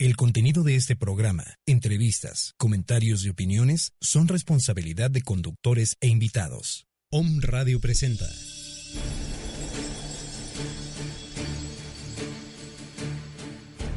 [0.00, 6.86] El contenido de este programa, entrevistas, comentarios y opiniones son responsabilidad de conductores e invitados.
[7.10, 8.28] Om Radio presenta.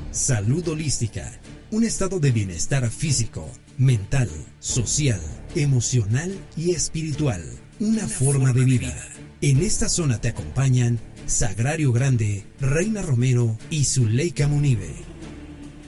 [0.09, 1.39] Salud holística.
[1.69, 3.47] Un estado de bienestar físico,
[3.77, 5.21] mental, social,
[5.53, 7.43] emocional y espiritual.
[7.79, 9.07] Una, forma, de vida.
[9.41, 15.10] En esta zona te acompañan Sagrario Grande, Reina Romero y Zuleika Munive.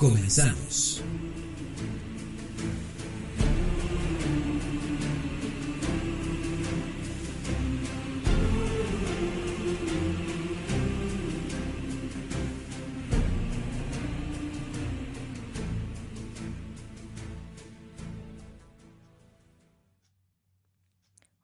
[0.03, 1.01] Comenzamos.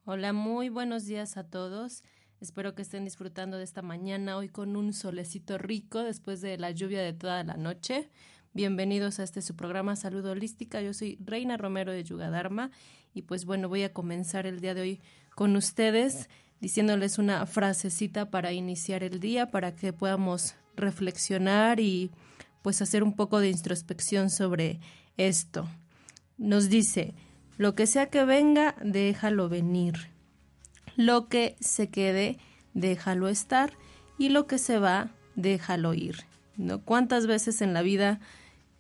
[0.04, 2.04] Hola, muy buenos días a todos.
[2.42, 6.72] Espero que estén disfrutando de esta mañana hoy con un solecito rico después de la
[6.72, 8.10] lluvia de toda la noche.
[8.54, 10.82] Bienvenidos a este su programa Salud Holística.
[10.82, 12.72] Yo soy Reina Romero de Yugadharma
[13.14, 15.02] y pues bueno, voy a comenzar el día de hoy
[15.36, 22.10] con ustedes diciéndoles una frasecita para iniciar el día para que podamos reflexionar y
[22.64, 24.80] pues hacer un poco de introspección sobre
[25.16, 25.70] esto.
[26.40, 27.14] Nos dice,
[27.56, 30.10] lo que sea que venga, déjalo venir.
[30.96, 32.40] Lo que se quede,
[32.74, 33.74] déjalo estar
[34.18, 36.29] y lo que se va, déjalo ir.
[36.60, 36.82] ¿No?
[36.82, 38.20] ¿Cuántas veces en la vida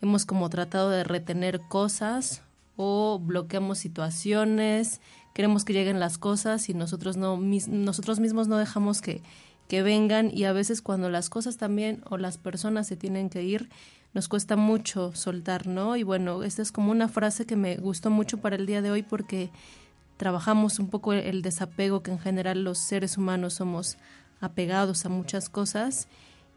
[0.01, 2.41] hemos como tratado de retener cosas
[2.75, 5.01] o bloqueamos situaciones,
[5.33, 9.21] queremos que lleguen las cosas y nosotros no nosotros mismos no dejamos que
[9.69, 13.43] que vengan y a veces cuando las cosas también o las personas se tienen que
[13.43, 13.69] ir
[14.13, 15.95] nos cuesta mucho soltar, ¿no?
[15.95, 18.89] Y bueno, esta es como una frase que me gustó mucho para el día de
[18.91, 19.51] hoy porque
[20.17, 23.97] trabajamos un poco el desapego que en general los seres humanos somos
[24.41, 26.07] apegados a muchas cosas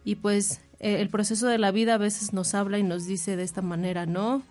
[0.05, 3.37] y pues eh, el proceso de la vida a veces nos habla y nos dice
[3.37, 4.43] de esta manera, ¿no?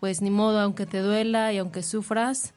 [0.00, 2.54] Pues ni modo, aunque te duela y aunque sufras,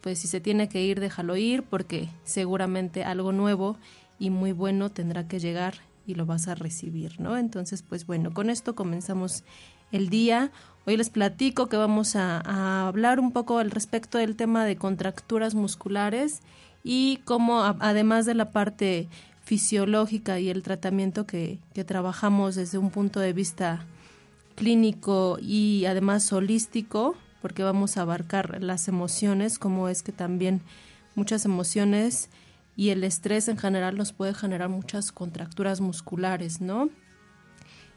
[0.00, 3.76] pues si se tiene que ir, déjalo ir, porque seguramente algo nuevo
[4.18, 5.74] y muy bueno tendrá que llegar
[6.06, 7.36] y lo vas a recibir, ¿no?
[7.36, 9.44] Entonces, pues bueno, con esto comenzamos
[9.90, 10.52] el día.
[10.86, 14.76] Hoy les platico que vamos a, a hablar un poco al respecto del tema de
[14.76, 16.40] contracturas musculares
[16.82, 19.08] y cómo, además de la parte
[19.50, 23.84] fisiológica y el tratamiento que, que trabajamos desde un punto de vista
[24.54, 30.60] clínico y además holístico, porque vamos a abarcar las emociones, como es que también
[31.16, 32.30] muchas emociones
[32.76, 36.88] y el estrés en general nos puede generar muchas contracturas musculares, ¿no?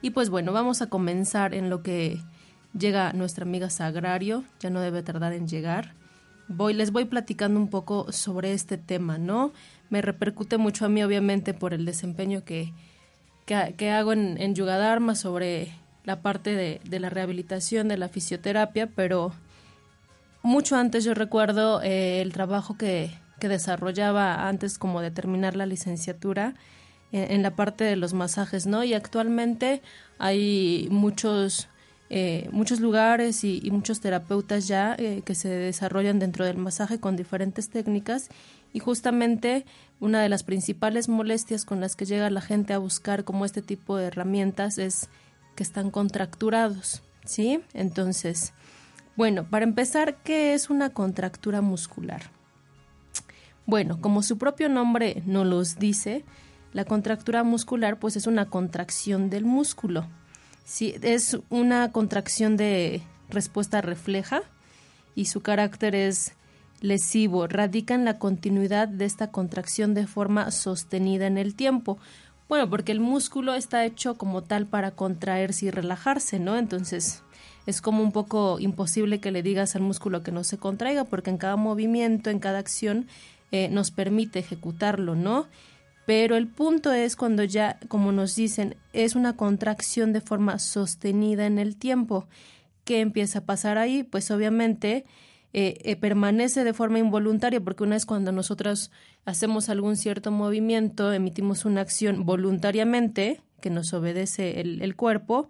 [0.02, 2.20] Y pues bueno, vamos a comenzar en lo que
[2.76, 5.94] llega nuestra amiga Sagrario, ya no debe tardar en llegar.
[6.48, 9.54] Voy, les voy platicando un poco sobre este tema, ¿no?
[9.94, 12.74] Me repercute mucho a mí, obviamente, por el desempeño que,
[13.46, 15.72] que, hago en, en Yugadharma sobre
[16.04, 19.34] la parte de, de, la rehabilitación, de la fisioterapia, pero
[20.42, 25.68] mucho antes yo recuerdo eh, el trabajo que, que, desarrollaba antes como de terminar la
[25.68, 26.56] licenciatura
[27.12, 28.84] en, la parte de los masajes, ¿no?
[28.84, 29.84] Y actualmente
[30.18, 31.70] hay muchos
[32.10, 37.16] eh, muchos lugares y, muchos terapeutas ya eh, que se desarrollan dentro del masaje con
[37.16, 38.30] diferentes técnicas
[38.74, 39.66] y justamente
[40.00, 43.62] una de las principales molestias con las que llega la gente a buscar como este
[43.62, 45.08] tipo de herramientas es
[45.56, 47.62] que están contracturados, ¿sí?
[47.74, 48.54] Entonces,
[49.16, 52.24] bueno, para empezar, ¿qué es una contractura muscular?
[53.66, 56.26] Bueno, como su propio nombre nos los dice,
[56.74, 60.08] la contractura muscular pues es una contracción del músculo.
[60.66, 64.42] Sí, es una contracción de respuesta refleja
[65.16, 66.34] y su carácter es
[66.84, 71.98] lesivo radica en la continuidad de esta contracción de forma sostenida en el tiempo.
[72.50, 76.58] Bueno, porque el músculo está hecho como tal para contraerse y relajarse, ¿no?
[76.58, 77.24] Entonces
[77.66, 81.30] es como un poco imposible que le digas al músculo que no se contraiga, porque
[81.30, 83.08] en cada movimiento, en cada acción,
[83.52, 85.48] eh, nos permite ejecutarlo, ¿no?
[86.06, 91.46] Pero el punto es cuando ya, como nos dicen, es una contracción de forma sostenida
[91.46, 92.28] en el tiempo.
[92.84, 94.04] ¿Qué empieza a pasar ahí?
[94.04, 95.06] Pues obviamente
[95.56, 98.90] eh, eh, permanece de forma involuntaria, porque una vez cuando nosotros
[99.24, 105.50] hacemos algún cierto movimiento, emitimos una acción voluntariamente, que nos obedece el, cuerpo,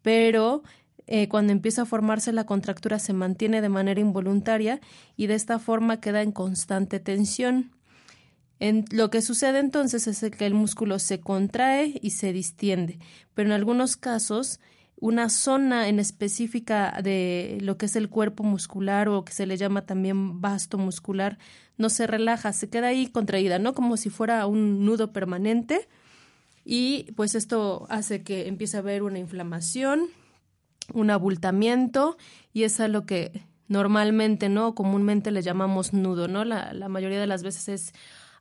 [0.00, 0.62] pero
[1.06, 4.80] eh, cuando empieza a formarse la contractura se mantiene de manera involuntaria
[5.18, 7.72] y de esta forma queda en constante tensión.
[8.58, 12.98] En, lo que sucede entonces es que el músculo se contrae y se distiende,
[13.34, 14.60] pero en algunos casos
[15.02, 19.56] una zona en específica de lo que es el cuerpo muscular o que se le
[19.56, 21.38] llama también vasto muscular
[21.76, 23.74] no se relaja, se queda ahí contraída, ¿no?
[23.74, 25.88] Como si fuera un nudo permanente
[26.64, 30.02] y pues esto hace que empiece a haber una inflamación
[30.94, 32.16] un abultamiento
[32.52, 34.76] y es a lo que normalmente, ¿no?
[34.76, 36.44] Comúnmente le llamamos nudo, ¿no?
[36.44, 37.92] La, la mayoría de las veces es,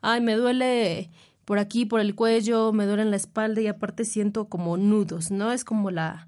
[0.01, 1.09] ay, me duele
[1.43, 5.31] por aquí, por el cuello, me duele en la espalda y aparte siento como nudos,
[5.31, 5.51] ¿no?
[5.51, 6.27] Es como la,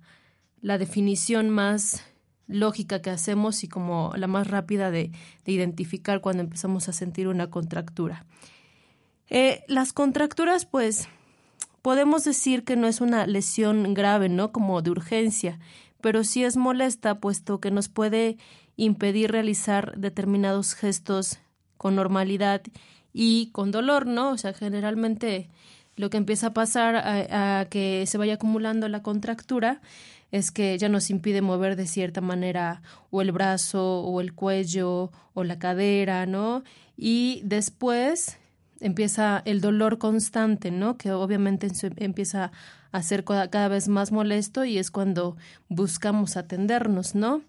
[0.63, 2.03] la definición más
[2.47, 5.11] lógica que hacemos y como la más rápida de,
[5.45, 8.25] de identificar cuando empezamos a sentir una contractura.
[9.29, 11.07] Eh, las contracturas, pues,
[11.81, 14.51] podemos decir que no es una lesión grave, ¿no?
[14.51, 15.59] Como de urgencia,
[16.01, 18.37] pero sí es molesta, puesto que nos puede
[18.77, 21.39] impedir realizar determinados gestos
[21.77, 22.61] con normalidad
[23.11, 24.31] y con dolor, ¿no?
[24.31, 25.49] O sea, generalmente
[25.95, 29.81] lo que empieza a pasar a, que se vaya acumulando la contractura
[30.33, 32.81] es que ya nos impide mover de cierta manera
[33.11, 36.63] o el brazo o el cuello o la cadera, ¿no?
[36.97, 38.39] Y después
[38.79, 40.97] empieza el dolor constante, ¿no?
[40.97, 42.51] Que obviamente empieza
[42.91, 45.37] a ser cada vez más molesto y es cuando
[45.69, 47.43] buscamos atendernos, ¿no?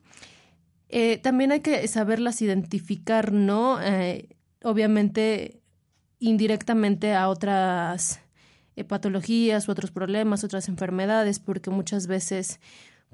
[0.91, 3.81] Eh, también hay que saberlas identificar, ¿no?
[3.81, 4.29] Eh,
[4.63, 5.63] obviamente
[6.19, 8.21] indirectamente a otras
[8.82, 12.59] patologías u otros problemas, otras enfermedades, porque muchas veces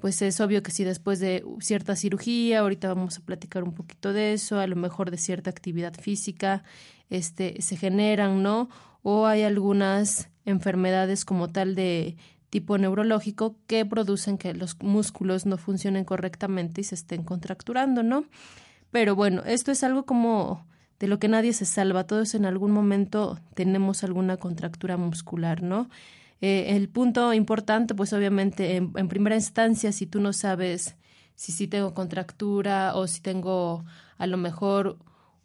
[0.01, 4.13] pues es obvio que si después de cierta cirugía, ahorita vamos a platicar un poquito
[4.13, 6.65] de eso, a lo mejor de cierta actividad física,
[7.11, 8.71] este, se generan, ¿no?
[9.03, 12.17] O hay algunas enfermedades como tal de
[12.49, 18.25] tipo neurológico que producen que los músculos no funcionen correctamente y se estén contracturando, ¿no?
[18.91, 20.67] Pero bueno, esto es algo como
[21.01, 22.07] de lo que nadie se salva.
[22.07, 25.89] Todos en algún momento tenemos alguna contractura muscular, ¿no?
[26.43, 30.97] Eh, el punto importante, pues obviamente, en, primera instancia, si tú no sabes
[31.35, 33.85] si sí tengo contractura o si tengo
[34.19, 34.99] a lo mejor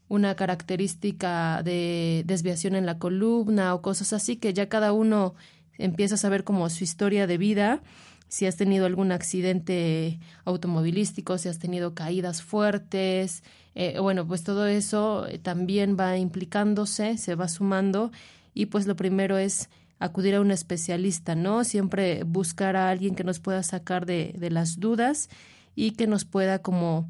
[0.10, 5.36] una característica de desviación en la columna o cosas así, que ya cada uno
[5.78, 7.82] empieza a saber como su historia de vida,
[8.28, 13.44] si has tenido algún accidente automovilístico, si has tenido caídas fuertes,
[13.76, 18.12] eh, bueno, pues todo eso eh, también va implicándose, se va sumando
[18.54, 19.70] y pues lo primero es
[20.00, 21.64] acudir a un especialista, ¿no?
[21.64, 25.30] Siempre buscar a alguien que nos pueda sacar de, de las dudas
[25.76, 27.10] y que nos pueda como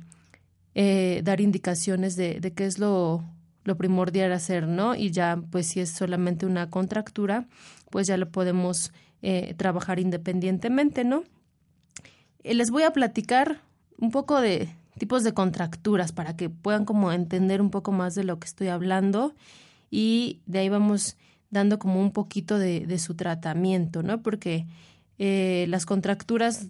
[0.74, 3.24] eh, dar indicaciones de, de qué es lo,
[3.64, 4.96] lo primordial hacer, ¿no?
[4.96, 7.48] Y ya, pues si es solamente una contractura,
[7.90, 8.92] pues ya lo podemos
[9.22, 11.24] eh, trabajar independientemente, ¿no?
[12.44, 13.62] Les voy a platicar
[13.98, 18.24] un poco de tipos de contracturas para que puedan como entender un poco más de
[18.24, 19.36] lo que estoy hablando
[19.92, 21.18] y de ahí vamos
[21.50, 24.22] dando como un poquito de, su tratamiento, ¿no?
[24.22, 24.66] Porque
[25.20, 26.68] eh, las contracturas,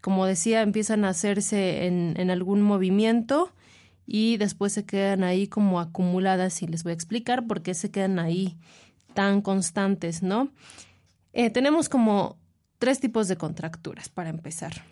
[0.00, 3.52] como decía, empiezan a hacerse en, algún movimiento
[4.06, 7.90] y después se quedan ahí como acumuladas y les voy a explicar por qué se
[7.90, 8.56] quedan ahí
[9.14, 10.50] tan constantes, ¿no?
[11.32, 12.36] Eh, tenemos como
[12.78, 14.84] tres tipos de contracturas para empezar.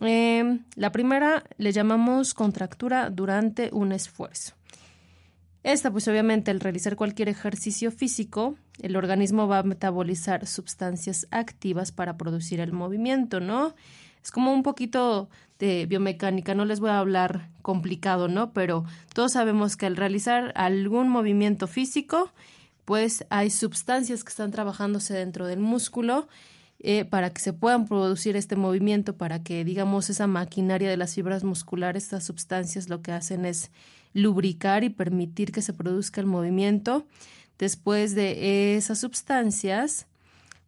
[0.00, 4.54] Em, la primera le llamamos contractura durante un esfuerzo.
[5.62, 11.92] Esta, pues obviamente, al realizar cualquier ejercicio físico, el organismo va a metabolizar sustancias activas
[11.92, 13.74] para producir el movimiento, ¿no?
[14.24, 15.28] Es como un poquito
[15.60, 18.52] de biomecánica, no les voy a hablar complicado, ¿no?
[18.52, 18.84] Pero
[19.14, 22.32] todos sabemos que al realizar algún movimiento físico,
[22.84, 26.28] pues hay sustancias que están trabajándose dentro del músculo
[26.84, 31.14] eh, para que se puedan producir este movimiento, para que, digamos, esa maquinaria de las
[31.14, 33.70] fibras musculares, estas sustancias lo que hacen es
[34.14, 37.06] lubricar y permitir que se produzca el movimiento.
[37.56, 40.06] Después de esas sustancias,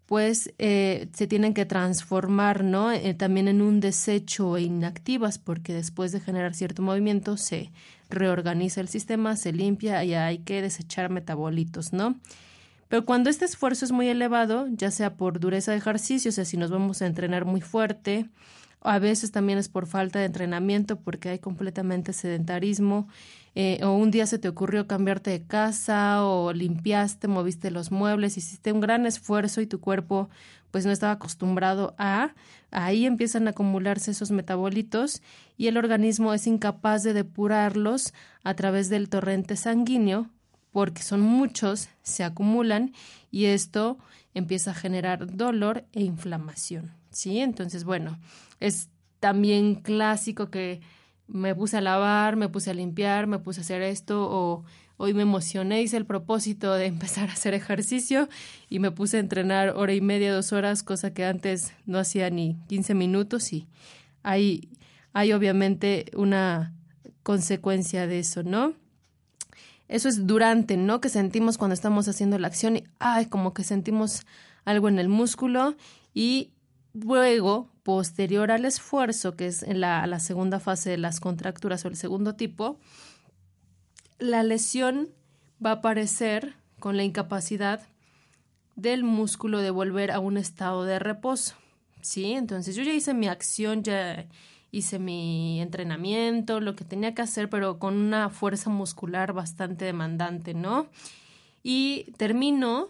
[0.07, 2.93] pues eh, se tienen que transformar, ¿no?
[2.93, 7.73] Eh, también en un desecho e inactivas, porque después de generar cierto movimiento se
[8.09, 12.17] reorganiza el sistema, se limpia y hay que desechar metabolitos, ¿no?
[12.89, 16.45] Pero cuando este esfuerzo es muy elevado, ya sea por dureza de ejercicio, o sea,
[16.45, 18.29] si nos vamos a entrenar muy fuerte,
[18.85, 23.09] a veces también es por falta de entrenamiento porque hay completamente sedentarismo,
[23.55, 28.37] eh, o un día se te ocurrió cambiarte de casa o limpiaste, moviste los muebles,
[28.37, 30.29] hiciste un gran esfuerzo y tu cuerpo
[30.71, 32.35] pues no estaba acostumbrado a,
[32.73, 35.23] ahí empiezan a acumularse esos metabolitos
[35.57, 38.13] y el organismo es incapaz de depurarlos
[38.43, 40.29] a través del torrente sanguíneo
[40.75, 42.93] porque son muchos, se acumulan
[43.31, 43.97] y esto
[44.35, 47.39] empieza a generar dolor e inflamación, ¿sí?
[47.39, 48.19] Entonces, bueno,
[48.59, 48.89] es
[49.21, 50.81] también clásico que
[51.29, 54.65] me puse a lavar, me puse a limpiar, me puse a hacer esto o
[54.97, 58.29] hoy me emocioné, hice el propósito de empezar a hacer ejercicio
[58.69, 62.31] y me puse a entrenar hora y media, dos horas, cosa que antes no hacía
[62.31, 63.69] ni 15 minutos y
[64.25, 64.71] hay,
[65.13, 66.75] hay obviamente una
[67.23, 68.75] consecuencia de eso, ¿no?
[69.89, 71.01] Eso es durante, ¿no?
[71.01, 74.27] Que sentimos cuando estamos haciendo la acción y, ay, como que sentimos
[74.65, 75.77] algo en el músculo
[76.15, 76.53] y
[76.95, 81.97] luego, posterior al esfuerzo, que es la, la segunda fase de las contracturas o el
[81.97, 82.79] segundo tipo,
[84.19, 85.11] la lesión
[85.65, 87.83] va a aparecer con la incapacidad
[88.77, 91.55] del músculo de volver a un estado de reposo.
[92.01, 92.33] ¿Sí?
[92.33, 94.27] Entonces yo ya hice mi acción, ya
[94.75, 100.53] hice mi entrenamiento, lo que tenía que hacer, pero con una fuerza muscular bastante demandante,
[100.53, 100.89] ¿no?
[101.63, 102.89] Y termino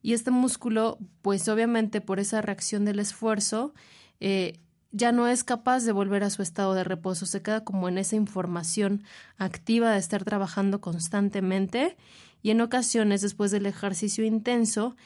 [0.00, 3.74] y este músculo, pues obviamente por esa reacción del esfuerzo,
[4.20, 4.58] eh,
[4.90, 7.98] ya no es capaz de volver a su estado de reposo, se queda como en
[7.98, 9.04] esa información
[9.36, 11.98] activa de estar trabajando constantemente
[12.42, 14.96] y en ocasiones después del ejercicio intenso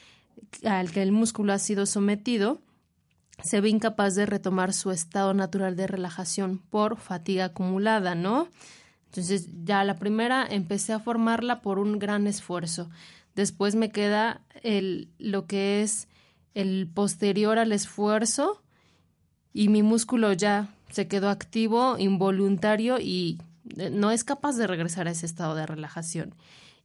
[0.63, 2.61] al que el músculo ha sido sometido,
[3.41, 8.47] se ve incapaz de retomar su estado natural de relajación por fatiga acumulada, ¿no?
[9.05, 12.89] Entonces ya la primera empecé a formarla por un gran esfuerzo.
[13.35, 16.07] Después me queda el, lo que es
[16.53, 18.61] el posterior al esfuerzo
[19.53, 23.39] y mi músculo ya se quedó activo, involuntario y
[23.77, 26.35] eh, no es capaz de regresar a ese estado de relajación.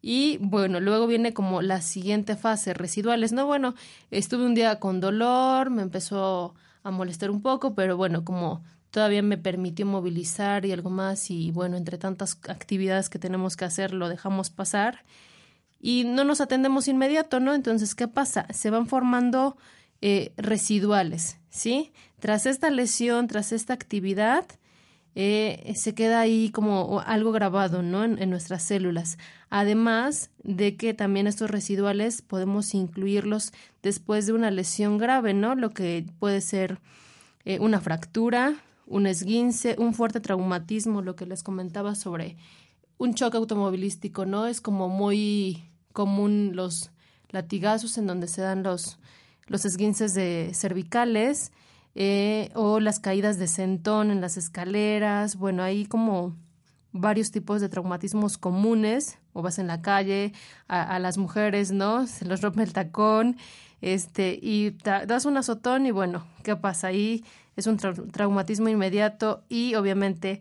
[0.01, 3.33] Y bueno, luego viene como la siguiente fase, residuales.
[3.33, 3.75] No, bueno,
[4.11, 9.23] estuve un día con dolor, me empezó a molestar un poco, pero bueno, como todavía
[9.23, 13.93] me permitió movilizar y algo más y bueno, entre tantas actividades que tenemos que hacer,
[13.93, 15.05] lo dejamos pasar
[15.81, 17.55] y no nos atendemos inmediato, ¿no?
[17.55, 18.47] Entonces, ¿qué pasa?
[18.53, 19.57] Se van formando
[20.01, 21.93] eh, residuales, ¿sí?
[22.19, 24.45] Tras esta lesión, tras esta actividad,
[25.21, 28.05] eh, se queda ahí como algo grabado, ¿no?
[28.05, 29.19] En, nuestras células.
[29.51, 35.57] Además de que también estos residuales podemos incluirlos después de una lesión grave, ¿no?
[35.57, 36.79] Lo que puede ser
[37.45, 42.37] eh, una fractura, un esguince, un fuerte traumatismo, lo que les comentaba sobre
[42.97, 44.47] un choque automovilístico, ¿no?
[44.47, 46.93] Es como muy común los
[47.31, 49.01] latigazos en donde se dan los,
[49.49, 51.51] los esguinces de cervicales
[52.01, 55.35] eh, o las caídas de centón en las escaleras.
[55.35, 56.37] Bueno, hay como
[56.93, 60.33] varios tipos de traumatismos comunes, o vas en la calle,
[60.69, 62.07] a, las mujeres, ¿no?
[62.07, 63.37] Se los rompe el tacón,
[63.81, 66.87] este, y das un azotón y bueno, ¿qué pasa?
[66.87, 67.25] Ahí
[67.57, 70.41] es un traumatismo inmediato y obviamente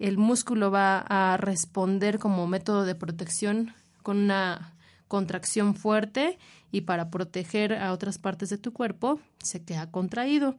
[0.00, 3.72] el músculo va a responder como método de protección
[4.02, 4.74] con una
[5.06, 6.36] contracción fuerte
[6.72, 10.56] y para proteger a otras partes de tu cuerpo se queda contraído.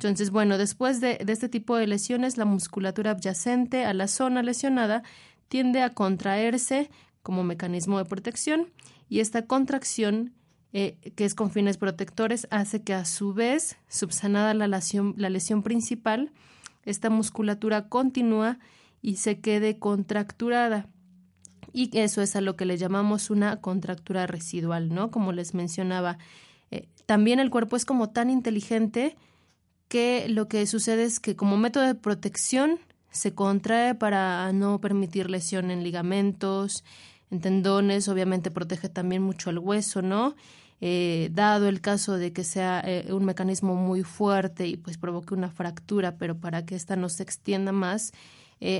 [0.00, 5.02] Entonces, bueno, después de, este tipo de lesiones, la musculatura adyacente a la zona lesionada
[5.48, 6.90] tiende a contraerse
[7.22, 8.68] como mecanismo de protección
[9.10, 10.32] y esta contracción,
[10.72, 16.32] eh, que es con fines protectores, hace que a su vez, subsanada la lesión, principal,
[16.86, 18.58] esta musculatura continúa
[19.02, 20.88] y se quede contracturada.
[21.74, 25.10] Y eso es a lo que le llamamos una contractura residual, ¿no?
[25.10, 26.16] Como les mencionaba.
[26.70, 29.18] Eh, también el cuerpo es como tan inteligente
[29.90, 32.78] que lo que sucede es que como método de protección
[33.10, 36.84] se contrae para no permitir lesión en ligamentos,
[37.32, 40.36] en tendones, obviamente protege también mucho el hueso, ¿no?
[40.80, 45.34] Eh, dado el caso de que sea eh, un mecanismo muy fuerte y pues provoque
[45.34, 48.12] una fractura, pero para que ésta no se extienda más,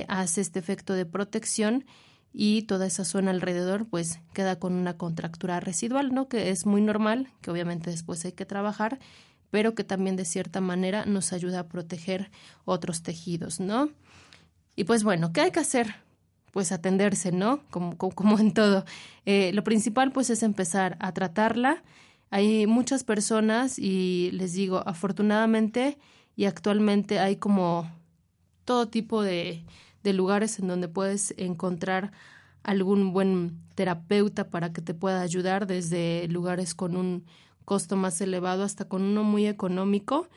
[0.07, 1.85] hace este efecto de protección
[2.33, 6.29] y toda esa zona alrededor pues queda con una contractura residual, ¿no?
[6.29, 8.99] Que es muy normal, que obviamente después hay que trabajar,
[9.51, 12.31] pero que también de cierta manera nos ayuda a proteger
[12.65, 13.89] otros tejidos, ¿no?
[14.75, 15.95] Y pues bueno, ¿qué hay que hacer?
[16.51, 17.61] Pues atenderse, ¿no?
[17.69, 18.85] Como, como, en todo.
[19.25, 21.83] Eh, lo principal pues es empezar a tratarla.
[22.29, 25.97] Hay muchas personas y les digo, afortunadamente
[26.35, 27.91] y actualmente hay como
[28.63, 29.65] todo tipo de,
[30.01, 32.13] de lugares en donde puedes encontrar
[32.63, 37.25] algún buen terapeuta para que te pueda ayudar desde lugares con un
[37.71, 40.27] costo más elevado hasta con uno muy económico.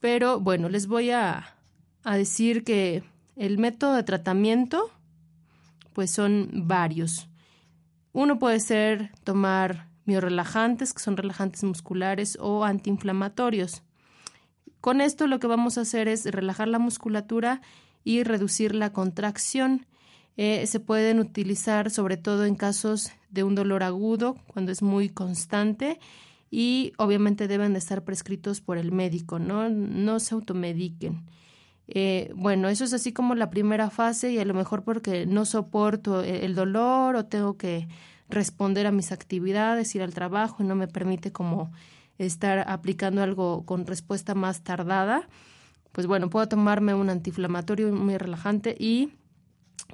[0.00, 1.54] Pero bueno, les voy a,
[2.02, 3.04] a decir que
[3.36, 4.90] el método de tratamiento
[5.92, 7.28] pues son varios.
[8.12, 13.84] Uno puede ser tomar miorelajantes, que son relajantes musculares o antiinflamatorios.
[14.80, 17.62] Con esto lo que vamos a hacer es relajar la musculatura
[18.02, 19.86] y reducir la contracción.
[20.36, 25.08] Eh, se pueden utilizar sobre todo en casos de un dolor agudo, cuando es muy
[25.08, 26.00] constante
[26.50, 31.24] y obviamente deben de estar prescritos por el médico, no, no se automediquen.
[31.88, 35.44] Eh, bueno, eso es así como la primera fase y a lo mejor porque no
[35.44, 37.86] soporto el dolor o tengo que
[38.28, 41.70] responder a mis actividades, ir al trabajo y no me permite como
[42.18, 45.28] estar aplicando algo con respuesta más tardada
[45.96, 49.14] pues bueno, puedo tomarme un antiinflamatorio muy relajante y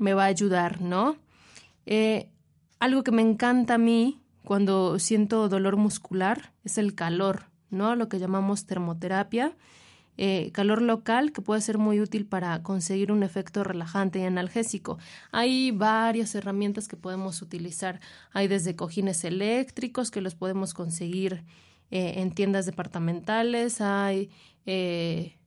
[0.01, 1.15] me va a ayudar, ¿no?
[1.87, 2.29] Eh,
[2.81, 7.95] algo que me encanta a mí cuando siento dolor muscular es el calor, ¿no?
[7.97, 9.57] Lo que llamamos termoterapia.
[10.19, 14.99] Eh, calor local que puede ser muy útil para conseguir un efecto relajante y analgésico.
[15.31, 18.01] Hay varias herramientas que podemos utilizar.
[18.33, 21.45] Hay desde cojines eléctricos que los podemos conseguir
[21.91, 23.81] eh, en tiendas departamentales.
[23.81, 24.31] Hay
[24.67, 25.39] eh,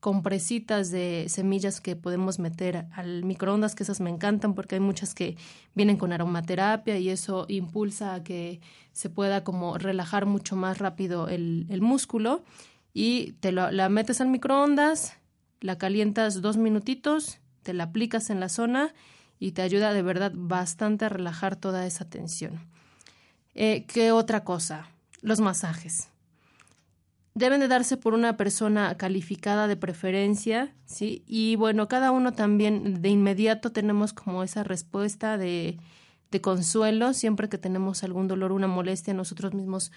[0.00, 5.14] compresitas de semillas que podemos meter al microondas, que esas me encantan porque hay muchas
[5.14, 5.36] que
[5.74, 8.60] vienen con aromaterapia y eso impulsa a que
[8.92, 12.44] se pueda como relajar mucho más rápido el, músculo
[12.94, 15.16] y te la metes al microondas,
[15.60, 18.94] la calientas dos minutitos, te la aplicas en la zona
[19.40, 22.60] y te ayuda de verdad bastante a relajar toda esa tensión.
[23.54, 24.88] Eh, ¿Qué otra cosa?
[25.20, 26.08] Los masajes.
[27.38, 31.22] Deben de darse por una persona calificada de preferencia, ¿sí?
[31.24, 35.78] Y bueno, cada uno también de inmediato tenemos como esa respuesta de,
[36.40, 39.92] consuelo siempre que tenemos algún dolor, una molestia, nosotros mismos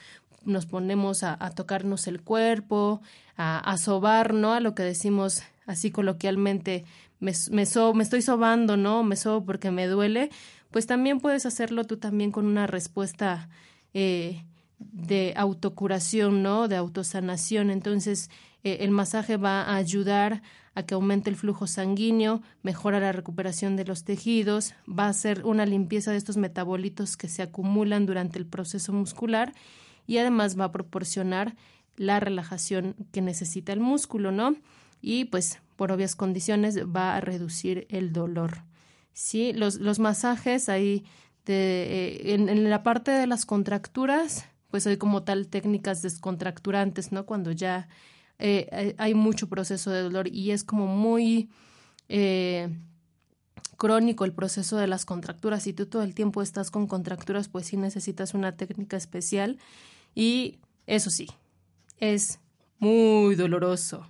[0.45, 3.01] nos ponemos a, tocarnos el cuerpo,
[3.35, 4.53] a, a, sobar, ¿no?
[4.53, 6.85] A lo que decimos así coloquialmente,
[7.19, 9.03] me, me, me estoy sobando, ¿no?
[9.03, 10.29] Me sobo porque me duele,
[10.69, 13.49] pues también puedes hacerlo tú también con una respuesta
[13.95, 14.43] eh,
[14.91, 16.67] de autocuración, ¿no?
[16.67, 17.69] De autosanación.
[17.69, 18.29] Entonces,
[18.63, 20.41] eh, el masaje va a ayudar
[20.73, 25.45] a que aumente el flujo sanguíneo, mejora la recuperación de los tejidos, va a hacer
[25.45, 29.53] una limpieza de estos metabolitos que se acumulan durante el proceso muscular
[30.07, 31.55] y además va a proporcionar
[31.97, 34.55] la relajación que necesita el músculo, ¿no?
[35.01, 38.63] Y pues por obvias condiciones va a reducir el dolor.
[39.13, 41.03] Sí, los, los masajes ahí
[41.45, 47.25] de, eh, en, la parte de las contracturas, pues hay como tal técnicas descontracturantes, ¿no?
[47.25, 47.87] Cuando ya
[48.39, 51.49] eh, hay mucho proceso de dolor y es como muy
[52.09, 52.69] eh,
[53.77, 55.63] crónico el proceso de las contracturas.
[55.63, 59.59] Si tú todo el tiempo estás con contracturas, pues sí necesitas una técnica especial
[60.15, 61.27] y eso sí,
[61.99, 62.39] es
[62.79, 64.07] muy doloroso.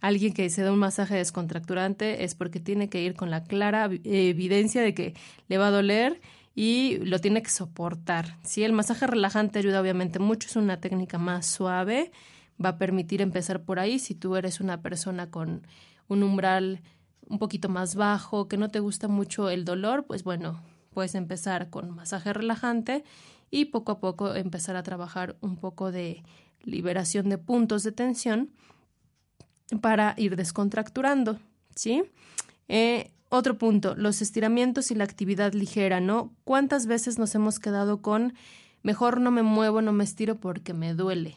[0.00, 3.90] Alguien que se da un masaje descontracturante es porque tiene que ir con la clara
[4.04, 5.14] evidencia de que
[5.48, 6.20] le va a doler
[6.60, 8.36] y lo tiene que soportar.
[8.42, 12.10] Si el masaje relajante ayuda obviamente mucho, es una técnica más suave,
[12.62, 15.64] va a permitir empezar por ahí si tú eres una persona con
[16.08, 16.82] un umbral
[17.28, 20.60] un poquito más bajo, que no te gusta mucho el dolor, pues bueno,
[20.92, 23.04] puedes empezar con masaje relajante
[23.52, 26.24] y poco a poco empezar a trabajar un poco de
[26.64, 28.50] liberación de puntos de tensión
[29.80, 31.38] para ir descontracturando,
[31.76, 32.02] ¿sí?
[32.66, 36.34] Eh, otro punto, los estiramientos y la actividad ligera, ¿no?
[36.44, 38.34] ¿Cuántas veces nos hemos quedado con
[38.82, 41.36] mejor no me muevo, no me estiro porque me duele?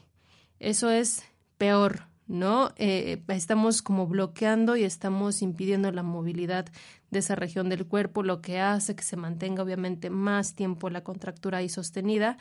[0.60, 1.23] Eso es
[1.58, 2.71] peor, ¿no?
[2.77, 6.67] Eh, estamos como bloqueando y estamos impidiendo la movilidad
[7.10, 11.04] de esa región del cuerpo, lo que hace que se mantenga obviamente más tiempo la
[11.04, 12.38] contractura ahí sostenida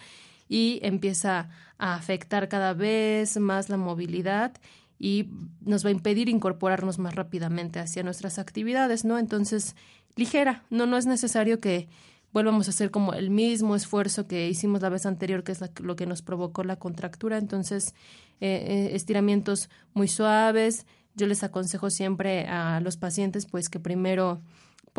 [0.48, 4.52] y empieza a afectar cada vez más la movilidad
[5.00, 5.30] y
[5.62, 9.18] nos va a impedir incorporarnos más rápidamente hacia nuestras actividades, ¿no?
[9.18, 9.74] Entonces,
[10.14, 11.88] ligera, no, no es necesario que
[12.34, 15.96] volvamos a hacer como el mismo esfuerzo que hicimos la vez anterior, que es lo
[15.96, 17.38] que nos provocó la contractura.
[17.38, 17.94] Entonces,
[18.42, 20.86] eh, eh, estiramientos muy suaves.
[21.14, 24.42] Yo les aconsejo siempre a los pacientes, pues, que primero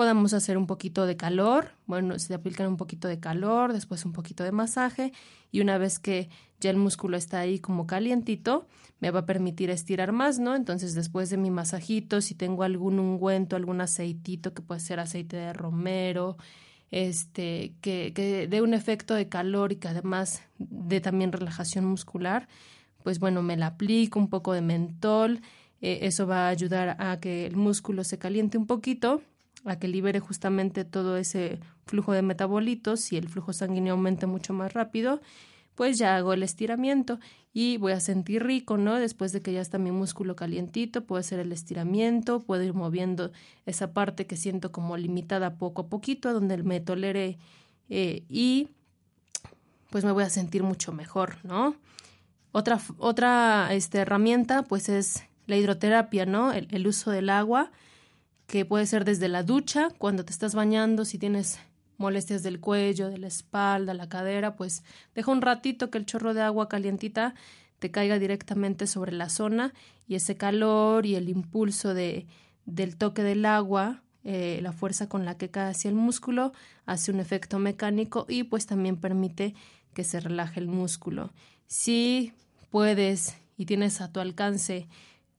[0.02, 4.14] podamos hacer un poquito de calor, bueno, se aplican un poquito de calor, después un
[4.14, 5.14] poquito de masaje
[5.52, 6.28] y una vez que
[6.60, 8.66] ya el músculo está ahí como calientito,
[9.00, 10.56] me va a permitir estirar más, ¿no?
[10.56, 15.38] Entonces después de mi masajito, si tengo algún ungüento, algún aceitito que puede ser aceite
[15.38, 16.36] de romero,
[16.90, 22.48] este, que, dé un efecto de calor y que además dé también relajación muscular,
[23.04, 25.42] pues bueno, me la aplico un poco de mentol,
[25.80, 29.22] eh, eso va a ayudar a que el músculo se caliente un poquito,
[29.66, 34.54] a que libere justamente todo ese flujo de metabolitos y el flujo sanguíneo aumente mucho
[34.54, 35.22] más rápido,
[35.76, 37.20] pues ya hago el estiramiento
[37.54, 38.96] y voy a sentir rico, ¿no?
[38.96, 43.32] Después de que ya está mi músculo calientito, puedo hacer el estiramiento, puedo ir moviendo
[43.66, 47.38] esa parte que siento como limitada poco a poquito, donde me tolere
[47.90, 48.70] eh, y
[49.90, 51.76] pues me voy a sentir mucho mejor, ¿no?
[52.54, 56.54] Otra, otra este, herramienta pues es la hidroterapia, ¿no?
[56.54, 57.72] El, el uso del agua,
[58.52, 61.58] que puede ser desde la ducha, cuando te estás bañando, si tienes
[61.98, 64.84] molestias del cuello, de la espalda, la cadera, pues
[65.16, 67.34] deja un ratito que el chorro de agua calientita
[67.80, 69.74] te caiga directamente sobre la zona
[70.06, 72.28] y ese calor y el impulso de,
[72.66, 76.52] del toque del agua, eh, la fuerza con la que cae hacia el músculo,
[76.86, 79.56] hace un efecto mecánico y pues también permite
[79.94, 81.32] que se relaje el músculo.
[81.68, 82.34] Si
[82.70, 84.90] puedes y tienes a tu alcance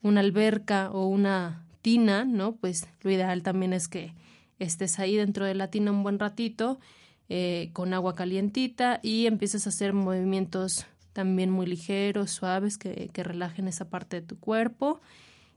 [0.01, 2.57] una alberca o una tina, ¿no?
[2.57, 4.15] Pues lo ideal también es que
[4.59, 6.79] estés ahí dentro de la tina un buen ratito
[7.29, 13.23] eh, con agua calientita y empieces a hacer movimientos también muy ligeros, suaves, que, que
[13.23, 15.01] relajen esa parte de tu cuerpo.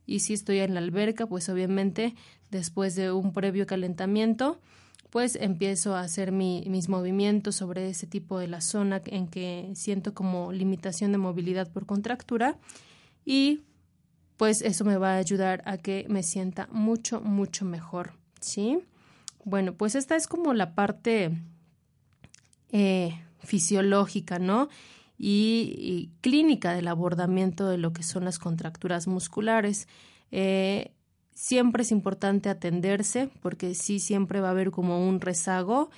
[0.05, 2.15] Y si estoy en la alberca, pues obviamente
[2.51, 4.59] después de un previo calentamiento,
[5.09, 10.13] pues empiezo a hacer mis movimientos sobre ese tipo de la zona en que siento
[10.13, 12.57] como limitación de movilidad por contractura
[13.25, 13.61] y
[14.37, 18.79] pues eso me va a ayudar a que me sienta mucho, mucho mejor, ¿sí?
[19.43, 21.31] Bueno, pues esta es como la parte
[22.71, 24.69] eh, fisiológica, ¿no?
[25.17, 29.87] Y, clínica del abordamiento de lo que son las contracturas musculares.
[30.31, 30.91] Eh,
[31.33, 35.89] siempre es importante atenderse porque sí siempre va a haber como un rezago.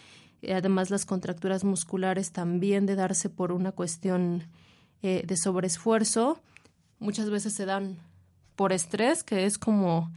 [0.44, 4.44] Eh, además, las contracturas musculares también de darse por una cuestión
[5.02, 6.42] de sobreesfuerzo,
[7.00, 7.98] muchas veces se dan
[8.58, 10.12] por estrés, que es como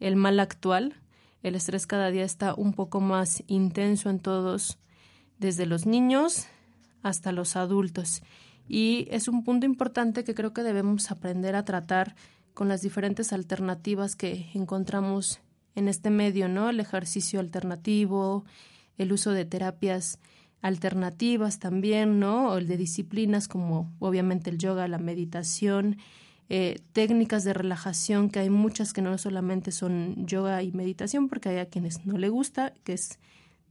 [0.00, 0.96] el mal actual.
[1.42, 4.78] El estrés cada día está un poco más intenso en todos,
[5.38, 6.46] desde los niños
[7.02, 8.22] hasta los adultos.
[8.68, 12.16] Y es un punto importante que creo que debemos aprender a tratar
[12.52, 15.40] con las diferentes alternativas que encontramos
[15.74, 16.70] en este medio, ¿no?
[16.70, 18.44] El ejercicio alternativo,
[18.98, 20.18] el uso de terapias
[20.62, 22.48] alternativas también, ¿no?
[22.52, 25.98] O el de disciplinas como obviamente el yoga, la meditación,
[26.50, 31.48] eh, técnicas de relajación, que hay muchas que no solamente son yoga y meditación, porque
[31.48, 33.18] hay a quienes no le gusta, que es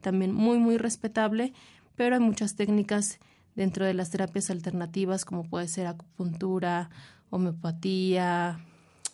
[0.02, 1.54] también muy, muy respetable,
[1.96, 3.20] pero hay muchas técnicas
[3.56, 6.90] dentro de las terapias alternativas, como puede ser acupuntura,
[7.30, 8.60] homeopatía,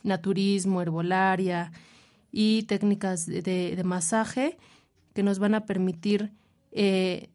[0.04, 1.74] naturismo, herbolaria
[2.32, 4.58] y técnicas de, masaje
[5.14, 6.32] que nos van a permitir
[6.72, 7.30] eh,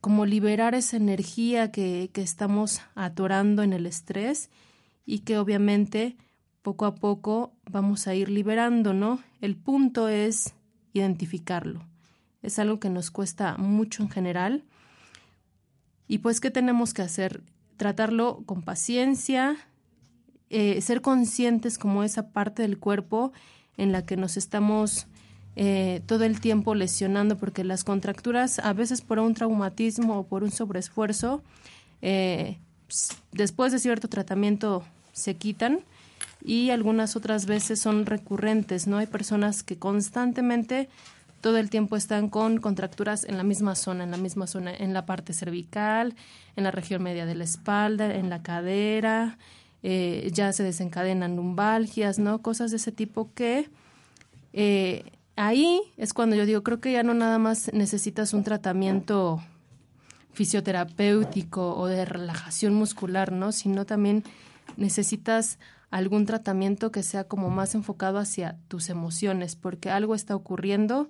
[0.00, 4.50] como liberar esa energía que, que estamos atorando en el estrés
[5.06, 6.16] y que obviamente
[6.62, 9.20] poco a poco vamos a ir liberando, ¿no?
[9.40, 10.54] El punto es
[10.92, 11.80] identificarlo.
[12.42, 14.64] Es algo que nos cuesta mucho en general.
[16.08, 17.42] Y pues, ¿qué tenemos que hacer?
[17.76, 19.56] Tratarlo con paciencia,
[20.50, 23.32] eh, ser conscientes como esa parte del cuerpo
[23.76, 25.06] en la que nos estamos
[25.54, 30.42] eh, todo el tiempo lesionando, porque las contracturas, a veces por un traumatismo o por
[30.42, 31.42] un sobreesfuerzo,
[32.02, 32.58] eh,
[33.32, 34.84] después de cierto tratamiento
[35.16, 35.80] se quitan
[36.44, 38.98] y algunas otras veces son recurrentes, ¿no?
[38.98, 40.88] Hay personas que constantemente
[41.40, 44.92] todo el tiempo están con contracturas en la misma zona, en la misma zona, en
[44.92, 46.14] la parte cervical,
[46.54, 49.38] en la región media de la espalda, en la cadera,
[49.82, 52.42] eh, ya se desencadenan lumbalgias, ¿no?
[52.42, 53.70] Cosas de ese tipo que
[54.52, 55.04] eh,
[55.36, 59.40] ahí es cuando yo digo, creo que ya no nada más necesitas un tratamiento
[60.32, 63.52] fisioterapéutico o de relajación muscular, ¿no?
[63.52, 64.22] Sino también
[64.76, 65.58] necesitas
[65.90, 71.08] algún tratamiento que sea como más enfocado hacia tus emociones, porque algo está ocurriendo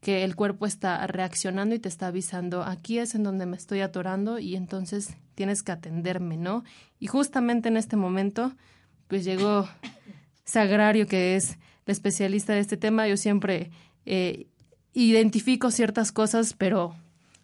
[0.00, 3.80] que el cuerpo está reaccionando y te está avisando, aquí es en donde me estoy
[3.80, 6.64] atorando y entonces tienes que atenderme, ¿no?
[7.00, 8.52] Y justamente en este momento,
[9.08, 9.68] pues llegó
[10.44, 13.08] Sagrario, que es la especialista de este tema.
[13.08, 13.70] Yo siempre
[14.06, 14.46] eh,
[14.92, 16.94] identifico ciertas cosas, pero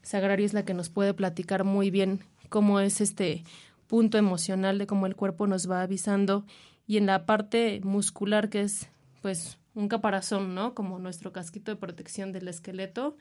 [0.03, 3.43] Sagrario es la que nos puede platicar muy bien cómo es este
[3.87, 6.45] punto emocional de cómo el cuerpo nos va avisando
[6.87, 8.89] y en la parte muscular que es
[9.23, 10.75] pues un caparazón, ¿no?
[10.75, 13.17] Como nuestro casquito de protección del esqueleto.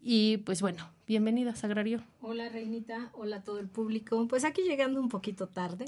[0.00, 2.02] Y pues bueno, bienvenida, Sagrario.
[2.20, 3.10] Hola, Reinita.
[3.14, 4.26] Hola a todo el público.
[4.28, 5.86] Pues aquí llegando un poquito tarde,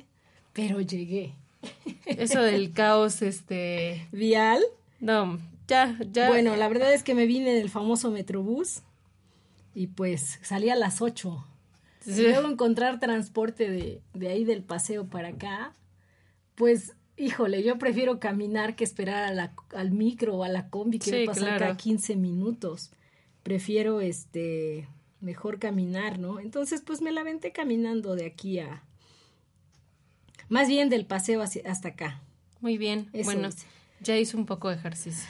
[0.52, 1.34] pero llegué.
[2.06, 4.08] Eso del caos, este...
[4.12, 4.62] ¿Vial?
[5.00, 6.28] No, ya, ya.
[6.28, 8.82] Bueno, la verdad es que me vine del famoso Metrobús
[9.74, 11.46] y pues salí a las 8.
[12.06, 15.74] Y luego encontrar transporte de, de ahí del paseo para acá,
[16.54, 20.98] pues Híjole, yo prefiero caminar que esperar a la, al micro o a la combi
[20.98, 22.90] que va a pasar cada 15 minutos.
[23.42, 24.86] Prefiero este
[25.20, 26.40] mejor caminar, ¿no?
[26.40, 28.82] Entonces, pues me la venté caminando de aquí a
[30.48, 32.20] más bien del paseo hasta acá.
[32.60, 33.08] Muy bien.
[33.24, 33.48] bueno,
[34.00, 35.26] ya hizo un poco de ejercicio.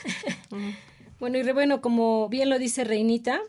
[1.21, 3.41] bueno, y bueno, como bien lo dice Reinita,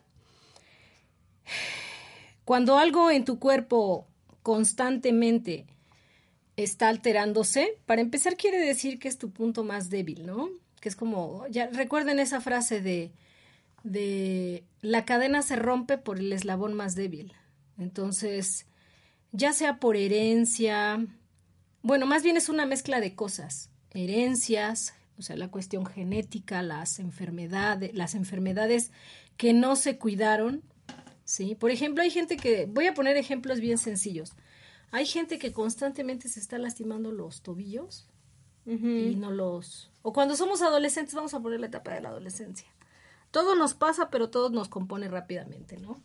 [2.47, 4.07] cuando algo en tu cuerpo
[4.41, 5.65] constantemente
[6.55, 10.51] está alterándose, para empezar quiere decir que es tu punto más débil, ¿no?
[10.79, 13.11] Que es como, ya recuerden esa frase de,
[13.83, 17.33] de la cadena se rompe por el eslabón más débil.
[17.77, 18.65] Entonces,
[19.33, 21.05] ya sea por herencia,
[21.81, 26.99] bueno, más bien es una mezcla de cosas, herencias, o sea, la cuestión genética, las
[26.99, 28.93] enfermedades, las enfermedades
[29.35, 30.63] que no se cuidaron,
[31.27, 31.55] ¿sí?
[31.55, 34.31] Por ejemplo, hay gente que, voy a poner ejemplos bien sencillos.
[34.91, 38.07] Hay gente que constantemente se está lastimando los tobillos
[38.65, 39.91] y no los...
[40.01, 42.67] O cuando somos adolescentes, vamos a poner la etapa de la adolescencia.
[43.31, 46.01] Todo nos pasa, pero todo nos compone rápidamente, ¿no?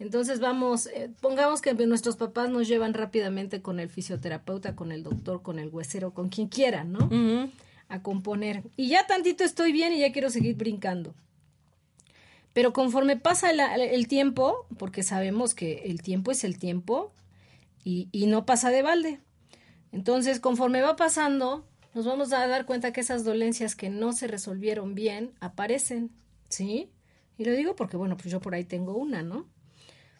[0.00, 5.04] Entonces vamos, eh, pongamos que nuestros papás nos llevan rápidamente con el fisioterapeuta, con el
[5.04, 7.08] doctor, con el huesero, con quien quieran, ¿no?
[7.88, 8.64] A componer.
[8.76, 11.14] Y ya tantito estoy bien y ya quiero seguir brincando.
[12.52, 17.12] Pero conforme pasa el, tiempo, porque sabemos que el tiempo es el tiempo
[17.84, 19.20] y, y no pasa de balde.
[19.92, 24.26] Entonces, conforme va pasando, nos vamos a dar cuenta que esas dolencias que no se
[24.26, 26.10] resolvieron bien aparecen,
[26.48, 26.90] ¿sí?
[27.38, 29.48] Y lo digo porque, bueno, pues yo por ahí tengo una, ¿no?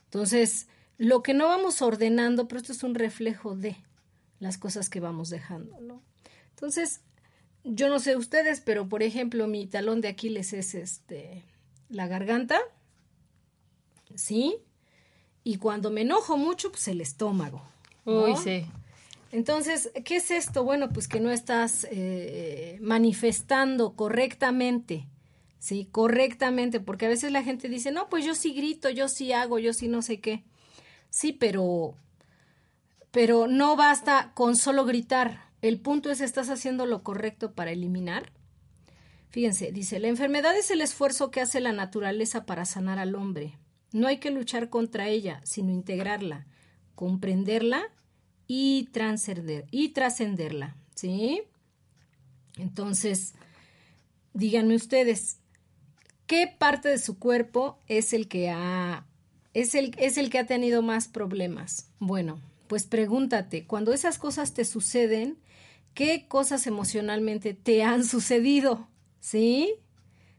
[0.05, 3.77] Entonces, lo que no vamos ordenando, pero esto es un reflejo de
[4.39, 6.03] las cosas que vamos dejando, ¿no?
[6.51, 7.03] Entonces,
[7.63, 11.45] yo no sé ustedes, pero por ejemplo, mi talón de Aquiles es este
[11.91, 12.61] la garganta,
[14.15, 14.57] ¿sí?
[15.45, 17.63] Y cuando me enojo mucho, pues el estómago.
[18.05, 18.67] Uy, sí.
[19.33, 20.65] Entonces, ¿qué es esto?
[20.65, 25.07] Bueno, pues que no estás eh, manifestando correctamente,
[25.59, 25.89] ¿sí?
[25.91, 29.59] Correctamente, porque a veces la gente dice, no, pues yo sí grito, yo sí hago,
[29.59, 30.45] yo sí no sé qué.
[31.11, 31.95] Sí, pero,
[33.11, 35.45] pero no basta con solo gritar.
[35.63, 38.33] El punto es, ¿estás haciendo lo correcto para eliminar?
[39.31, 43.57] Fíjense, dice, la enfermedad es el esfuerzo que hace la naturaleza para sanar al hombre.
[43.93, 46.47] No hay que luchar contra ella, sino integrarla,
[46.95, 47.83] comprenderla
[48.47, 48.89] y
[49.71, 51.43] y trascenderla, ¿sí?
[52.59, 53.35] Entonces,
[54.35, 55.39] díganme ustedes,
[56.27, 59.07] ¿qué parte de su cuerpo es el que ha
[59.55, 61.89] es el, es el que ha tenido más problemas?
[61.99, 65.39] Bueno, pues pregúntate, cuando esas cosas te suceden,
[65.95, 68.90] ¿qué cosas emocionalmente te han sucedido?
[69.21, 69.75] ¿Sí?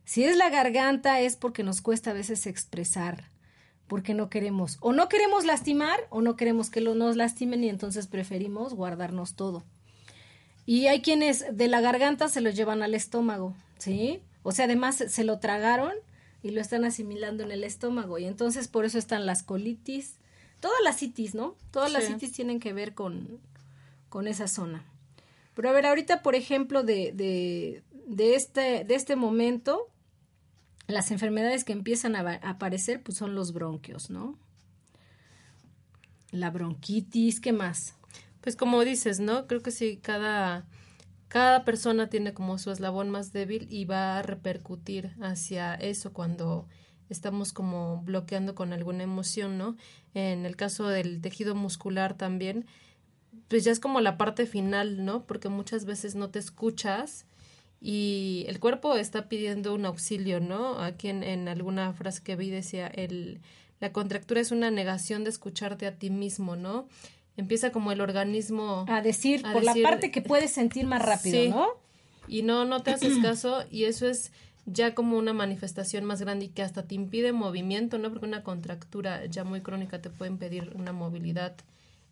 [0.03, 3.29] Si es la garganta es porque nos cuesta a veces expresar,
[3.87, 7.69] porque no queremos, o no queremos lastimar, o no queremos que lo, nos lastimen y
[7.69, 9.63] entonces preferimos guardarnos todo.
[10.65, 14.21] Y hay quienes de la garganta se lo llevan al estómago, ¿sí?
[14.43, 15.93] O sea, además se lo tragaron
[16.43, 18.17] y lo están asimilando en el estómago.
[18.17, 20.15] Y entonces por eso están las colitis,
[20.59, 21.55] todas las citis, ¿no?
[21.71, 23.39] Todas las citis tienen que ver con,
[24.09, 24.85] con esa zona.
[25.53, 29.89] Pero a ver, ahorita, por ejemplo, de, de, de, este, de este momento,
[30.87, 34.37] las enfermedades que empiezan a, aparecer pues son los bronquios, ¿no?
[36.31, 37.95] La bronquitis, ¿qué más?
[38.41, 39.47] Pues como dices, ¿no?
[39.47, 40.65] Creo que sí, cada,
[41.27, 46.67] cada persona tiene como su eslabón más débil y va a repercutir hacia eso cuando
[47.09, 49.75] estamos como bloqueando con alguna emoción, ¿no?
[50.13, 52.65] En el caso del tejido muscular también,
[53.51, 55.25] pues ya es como la parte final, ¿no?
[55.25, 57.25] Porque muchas veces no te escuchas
[57.81, 60.79] y el cuerpo está pidiendo un auxilio, ¿no?
[60.79, 63.41] Aquí en, en alguna frase que vi decía, el,
[63.81, 66.87] la contractura es una negación de escucharte a ti mismo, ¿no?
[67.35, 68.85] Empieza como el organismo...
[68.87, 71.67] A decir, por la parte que puedes sentir más rápido, ¿no?
[72.29, 74.31] Y no, no te haces caso y eso es
[74.65, 78.11] ya como una manifestación más grande y que hasta te impide movimiento, ¿no?
[78.11, 81.57] Porque una contractura ya muy crónica te puede impedir una movilidad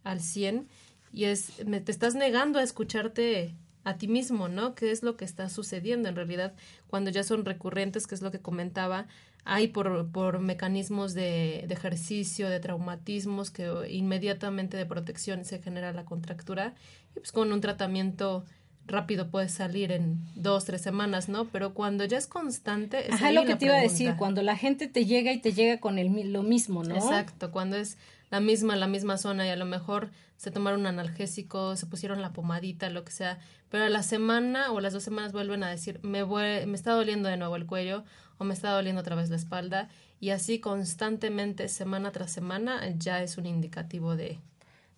[0.03, 0.67] al 100
[1.11, 4.75] y es, me, te estás negando a escucharte a ti mismo, ¿no?
[4.75, 6.53] ¿Qué es lo que está sucediendo en realidad
[6.87, 9.07] cuando ya son recurrentes, que es lo que comentaba?
[9.45, 15.93] Hay por, por mecanismos de, de ejercicio, de traumatismos, que inmediatamente de protección se genera
[15.93, 16.75] la contractura
[17.15, 18.45] y pues con un tratamiento
[18.89, 21.45] rápido puede salir en dos, tres semanas, ¿no?
[21.45, 23.07] Pero cuando ya es constante...
[23.07, 25.53] Es Ajá, lo que te iba a decir, cuando la gente te llega y te
[25.53, 26.95] llega con el, lo mismo, ¿no?
[26.95, 27.97] Exacto, cuando es
[28.29, 32.21] la misma, la misma zona y a lo mejor se tomaron un analgésico, se pusieron
[32.21, 33.39] la pomadita, lo que sea,
[33.69, 37.27] pero a la semana o las dos semanas vuelven a decir, me, me está doliendo
[37.29, 38.03] de nuevo el cuello
[38.37, 39.89] o me está doliendo otra vez la espalda
[40.19, 44.39] y así constantemente, semana tras semana, ya es un indicativo de...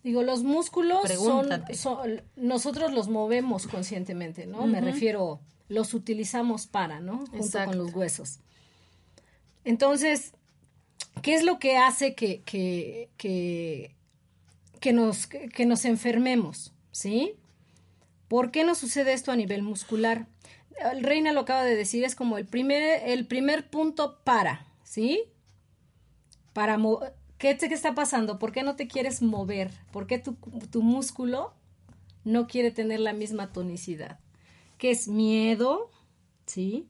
[0.04, 1.48] Digo, los músculos son,
[2.36, 4.66] nosotros los movemos conscientemente, ¿no?
[4.66, 5.40] Me refiero,
[5.70, 7.26] los utilizamos para, ¿no?
[7.28, 8.40] Junto con los huesos.
[9.64, 10.34] Entonces,
[11.22, 13.10] ¿qué es lo que hace que, que,
[14.80, 17.36] que nos, que nos enfermemos, ¿sí?
[18.28, 20.28] ¿Por qué nos sucede esto a nivel muscular?
[21.02, 25.24] Reina lo acaba de decir, es como el primer, el primer punto para, ¿sí?
[26.54, 26.78] Para
[27.38, 28.40] ¿Qué, ¿Qué está pasando?
[28.40, 29.72] ¿Por qué no te quieres mover?
[29.92, 30.36] ¿Por qué tu,
[30.72, 31.54] tu músculo
[32.24, 34.20] no quiere tener la misma tonicidad?
[34.78, 35.92] ¿Qué es miedo?
[36.46, 36.88] ¿Sí?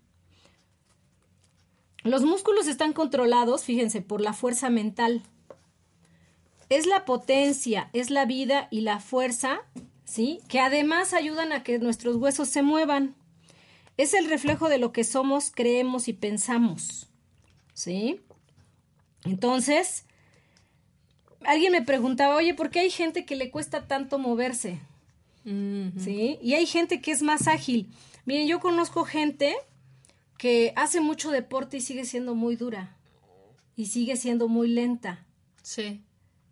[2.03, 5.23] Los músculos están controlados, fíjense, por la fuerza mental
[6.71, 9.59] es la potencia, es la vida y la fuerza,
[10.05, 10.39] ¿sí?
[10.47, 13.13] Que además ayudan a que nuestros huesos se muevan.
[13.97, 17.09] Es el reflejo de lo que somos, creemos y pensamos,
[17.73, 18.21] ¿sí?
[19.25, 20.05] Entonces,
[21.43, 24.79] alguien me preguntaba, oye, ¿por qué hay gente que le cuesta tanto moverse?
[25.43, 26.39] ¿Sí?
[26.41, 27.89] Y hay gente que es más ágil.
[28.25, 29.57] Miren, yo conozco gente
[30.41, 32.97] que hace mucho deporte y sigue siendo muy dura
[33.75, 35.23] y sigue siendo muy lenta.
[35.61, 36.01] Sí.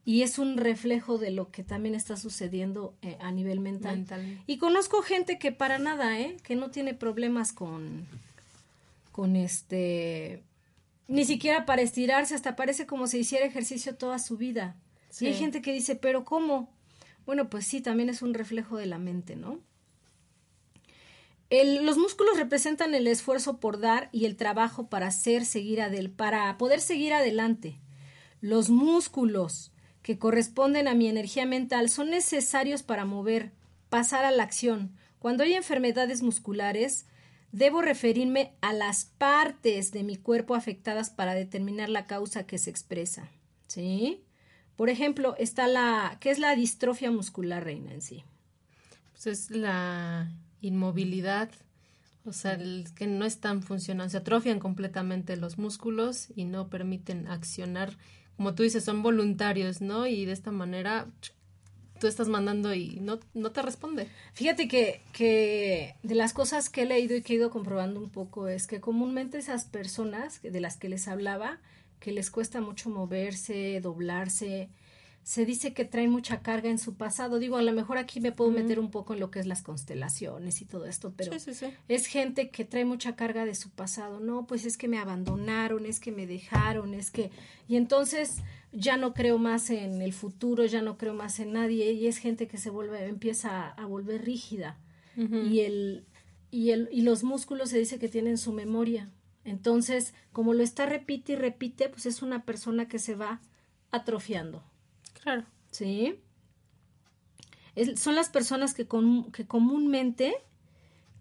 [0.06, 4.06] Y es un reflejo de lo que también está sucediendo eh, a nivel mental.
[4.46, 6.38] Y conozco gente que para nada, ¿eh?
[6.44, 8.06] Que no tiene problemas con,
[9.12, 10.44] con este,
[11.08, 14.76] ni siquiera para estirarse, hasta parece como si hiciera ejercicio toda su vida.
[15.20, 16.70] Y hay gente que dice, pero ¿cómo?
[17.26, 19.58] Bueno, pues sí, también es un reflejo de la mente, ¿no?
[21.52, 25.80] Los músculos representan el esfuerzo por dar y el trabajo para hacer seguir
[26.16, 27.80] para poder seguir adelante.
[28.42, 29.72] Los músculos
[30.04, 33.52] que corresponden a mi energía mental son necesarios para mover,
[33.90, 34.96] pasar a la acción.
[35.18, 37.06] Cuando hay enfermedades musculares,
[37.52, 42.70] debo referirme a las partes de mi cuerpo afectadas para determinar la causa que se
[42.70, 43.30] expresa.
[43.68, 44.24] ¿Sí?
[44.76, 48.24] Por ejemplo, está la ¿qué es la distrofia muscular reina en sí?
[49.12, 50.32] Pues es la
[50.62, 51.50] inmovilidad,
[52.26, 57.28] o sea, el que no están funcionando, se atrofian completamente los músculos y no permiten
[57.28, 57.98] accionar,
[58.36, 60.08] como tú dices, son voluntarios, ¿no?
[60.08, 61.08] Y de esta manera
[62.00, 64.08] tú estás mandando y no, no te responde.
[64.34, 68.10] Fíjate que, que de las cosas que he leído y que he ido comprobando un
[68.10, 71.60] poco es que comúnmente esas personas de las que les hablaba,
[72.00, 74.70] que les cuesta mucho moverse, doblarse,
[75.24, 77.40] se dice que trae mucha carga en su pasado.
[77.40, 79.62] Digo, a lo mejor aquí me puedo meter un poco en lo que es las
[79.62, 81.32] constelaciones y todo esto, pero
[81.88, 84.20] es gente que trae mucha carga de su pasado.
[84.20, 87.32] No, pues es que me abandonaron, es que me dejaron, es que...
[87.68, 88.38] Y entonces
[88.72, 92.18] ya no creo más en el futuro, ya no creo más en nadie y es
[92.18, 94.78] gente que se vuelve, empieza a, volver rígida.
[95.16, 96.06] Y el...
[96.52, 99.08] Y, el, y los músculos se dice que tienen su memoria.
[99.44, 103.40] Entonces, como lo está repite y repite, pues es una persona que se va
[103.92, 104.64] atrofiando.
[105.24, 105.46] Claro.
[105.72, 106.20] ¿Sí?
[107.96, 108.88] son las personas que,
[109.32, 110.36] que comúnmente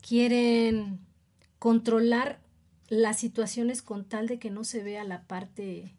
[0.00, 0.98] quieren
[1.58, 2.40] controlar
[2.88, 5.94] las situaciones con tal de que no se vea la parte,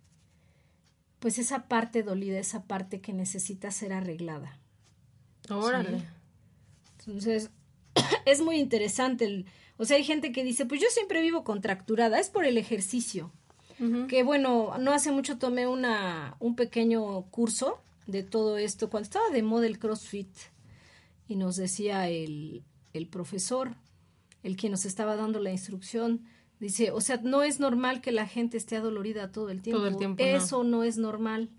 [1.19, 4.57] pues esa parte dolida, esa parte que necesita ser arreglada.
[5.49, 6.03] Órale.
[6.99, 7.51] Entonces,
[8.25, 9.25] es muy interesante.
[9.25, 9.45] El,
[9.77, 13.31] o sea, hay gente que dice, pues yo siempre vivo contracturada, es por el ejercicio.
[14.09, 19.29] Que bueno, no hace mucho tomé una, un pequeño curso de todo esto, cuando estaba
[19.29, 20.35] de moda el CrossFit,
[21.27, 23.75] y nos decía el, el profesor,
[24.43, 26.25] el que nos estaba dando la instrucción,
[26.59, 29.79] dice, o sea, no es normal que la gente esté adolorida todo el tiempo.
[29.79, 31.49] Todo el tiempo Eso no, es normal.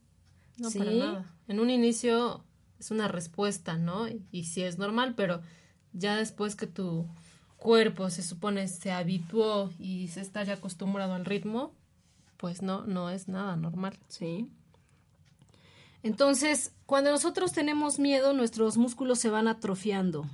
[0.59, 1.35] No, para nada.
[1.49, 2.45] En un inicio
[2.79, 4.07] es una respuesta, ¿no?
[4.09, 5.41] Y, sí es normal, pero
[5.93, 7.07] ya después que tu
[7.57, 11.75] cuerpo se supone se habituó y se está ya acostumbrado al ritmo,
[12.39, 13.99] pues no, no es nada normal.
[14.09, 14.51] Sí.
[16.03, 20.27] Entonces, cuando nosotros tenemos miedo, nuestros músculos se van atrofiando.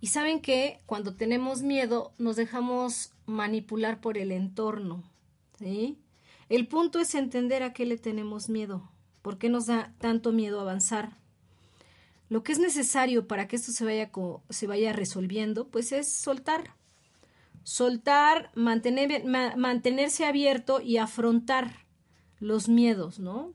[0.00, 5.02] Y saben que cuando tenemos miedo, nos dejamos manipular por el entorno.
[5.58, 5.98] ¿sí?
[6.48, 8.90] El punto es entender a qué le tenemos miedo.
[9.22, 11.18] ¿Por qué nos da tanto miedo avanzar?
[12.28, 14.10] Lo que es necesario para que esto se vaya,
[14.50, 16.74] se vaya resolviendo, pues es soltar.
[17.64, 21.86] Soltar, mantener, mantenerse abierto y afrontar
[22.38, 23.52] los miedos, ¿no?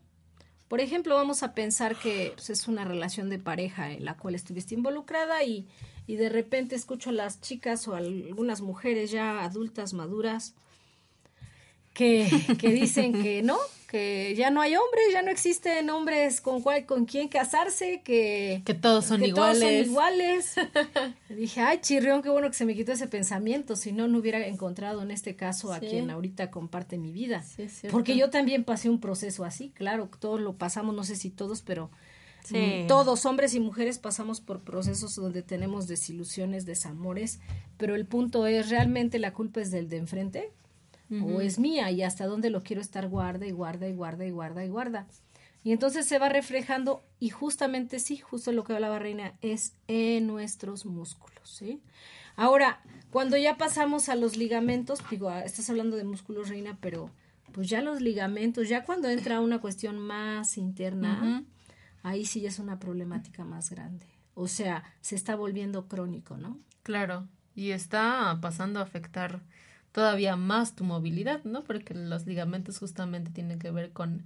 [0.73, 4.33] Por ejemplo, vamos a pensar que pues, es una relación de pareja en la cual
[4.33, 5.67] estuviste involucrada y,
[6.07, 10.55] y de repente escucho a las chicas o a algunas mujeres ya adultas, maduras,
[11.93, 12.27] que,
[12.59, 13.59] que dicen que no,
[13.93, 18.63] que ya no hay hombres, ya no existen hombres con cuál, con quién casarse, que,
[18.65, 19.59] que todos son iguales.
[19.59, 20.55] Todos son iguales.
[21.29, 24.47] Dije, ay, chirrión, qué bueno que se me quitó ese pensamiento, si no, no hubiera
[24.47, 27.43] encontrado en este caso a quien ahorita comparte mi vida.
[27.91, 31.61] Porque yo también pasé un proceso así, claro, todos lo pasamos, no sé si todos,
[31.61, 31.91] pero
[32.49, 37.41] mm, todos, hombres y mujeres, pasamos por procesos donde tenemos desilusiones, desamores,
[37.77, 40.51] pero el punto es, ¿realmente la culpa es del de enfrente?
[41.11, 44.31] O es mía y hasta dónde lo quiero estar guarda y guarda y guarda y
[44.31, 45.07] guarda y guarda.
[45.63, 50.27] Y entonces se va reflejando y justamente sí, justo lo que hablaba Reina, es en
[50.27, 51.81] nuestros músculos, ¿sí?
[52.35, 57.11] Ahora, cuando ya pasamos a los ligamentos, digo, ah, estás hablando de músculos, Reina, pero
[57.51, 61.45] pues ya los ligamentos, ya cuando entra una cuestión más interna,
[62.01, 64.07] ahí sí ya es una problemática más grande.
[64.33, 66.57] O sea, se está volviendo crónico, ¿no?
[66.81, 69.41] Claro, y está pasando a afectar
[69.93, 71.63] todavía más tu movilidad, ¿no?
[71.63, 74.23] Porque los ligamentos justamente tienen que ver con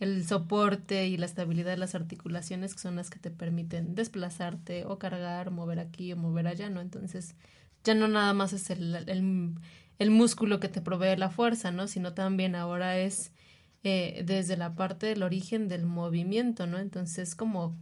[0.00, 4.84] el soporte y la estabilidad de las articulaciones que son las que te permiten desplazarte
[4.84, 6.80] o cargar, mover aquí o mover allá, ¿no?
[6.80, 7.34] Entonces
[7.84, 8.94] ya no nada más es el,
[9.98, 11.86] el, músculo que te provee la fuerza, ¿no?
[11.86, 13.32] Sino también ahora es
[13.84, 16.78] eh, desde la parte del origen del movimiento, ¿no?
[16.78, 17.76] Entonces como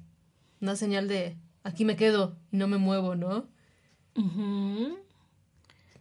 [0.60, 3.48] una señal de aquí me quedo y no me muevo, ¿no?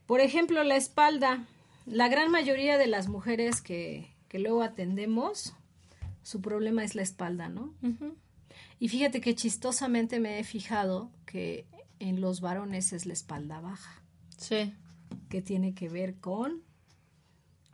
[0.06, 1.46] Por ejemplo, la espalda.
[1.86, 5.54] La gran mayoría de las mujeres que, que luego atendemos
[6.24, 7.74] su problema es la espalda, ¿no?
[8.80, 11.68] Y fíjate que chistosamente me he fijado que
[12.00, 14.02] en los varones es la espalda baja.
[14.38, 14.74] Sí.
[15.30, 16.64] Que tiene que ver con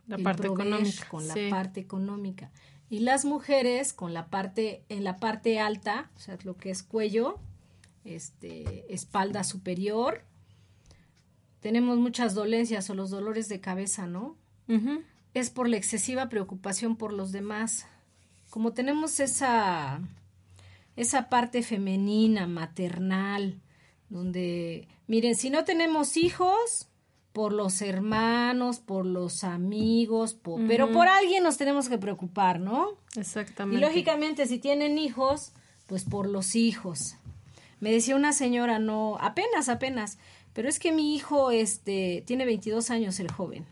[0.06, 1.08] la parte económica.
[1.08, 2.50] Con la parte económica.
[2.88, 6.82] Y las mujeres con la parte, en la parte alta, o sea, lo que es
[6.82, 7.38] cuello,
[8.04, 10.24] este, espalda superior.
[11.60, 14.36] Tenemos muchas dolencias o los dolores de cabeza, ¿no?
[15.34, 17.86] Es por la excesiva preocupación por los demás.
[18.50, 20.00] Como tenemos esa,
[20.96, 23.60] esa parte femenina, maternal,
[24.08, 26.90] donde, miren, si no tenemos hijos,
[27.32, 30.36] por los hermanos, por los amigos,
[30.66, 32.98] pero por alguien nos tenemos que preocupar, ¿no?
[33.16, 33.78] Exactamente.
[33.78, 35.52] Y lógicamente si tienen hijos,
[35.86, 37.16] pues por los hijos.
[37.78, 40.18] Me decía una señora, no, apenas, apenas,
[40.52, 43.66] pero es que mi hijo, este, tiene 22 años el joven.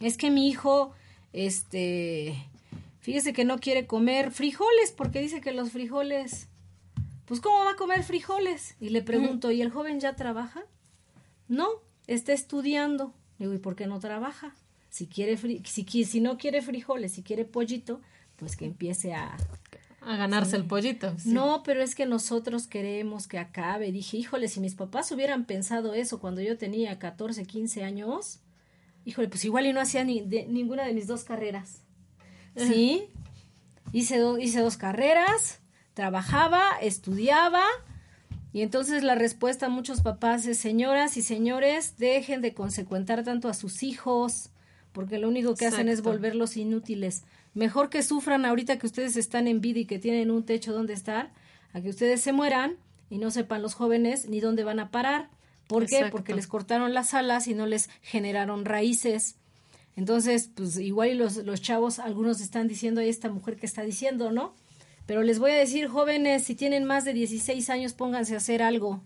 [0.00, 0.92] Es que mi hijo,
[1.32, 2.34] este,
[3.00, 6.48] fíjese que no quiere comer frijoles porque dice que los frijoles,
[7.26, 8.76] pues ¿cómo va a comer frijoles?
[8.80, 10.62] Y le pregunto, ¿y el joven ya trabaja?
[11.48, 11.68] No,
[12.06, 13.12] está estudiando.
[13.38, 14.54] digo, ¿y por qué no trabaja?
[14.88, 18.00] Si, quiere si, si no quiere frijoles, si quiere pollito,
[18.36, 19.36] pues que empiece a...
[20.00, 21.14] A ganarse el pollito.
[21.24, 23.92] No, pero es que nosotros queremos que acabe.
[23.92, 28.40] Dije, híjole, si mis papás hubieran pensado eso cuando yo tenía 14, 15 años,
[29.04, 31.82] híjole, pues igual y no hacía ni de, ninguna de mis dos carreras.
[32.56, 33.08] ¿Sí?
[33.92, 35.60] hice, hice dos carreras,
[35.94, 37.64] trabajaba, estudiaba,
[38.52, 43.48] y entonces la respuesta a muchos papás es, señoras y señores, dejen de consecuentar tanto
[43.48, 44.50] a sus hijos,
[44.92, 47.22] porque lo único que hacen es volverlos inútiles.
[47.54, 50.92] Mejor que sufran ahorita que ustedes están en vida y que tienen un techo donde
[50.92, 51.30] estar,
[51.72, 52.76] a que ustedes se mueran
[53.08, 55.28] y no sepan los jóvenes ni dónde van a parar.
[55.66, 56.06] ¿Por qué?
[56.10, 59.36] Porque les cortaron las alas y no les generaron raíces.
[59.96, 63.82] Entonces, pues igual y los, los chavos, algunos están diciendo, ahí esta mujer que está
[63.82, 64.54] diciendo, ¿no?
[65.06, 68.62] Pero les voy a decir, jóvenes, si tienen más de 16 años, pónganse a hacer
[68.62, 69.02] algo.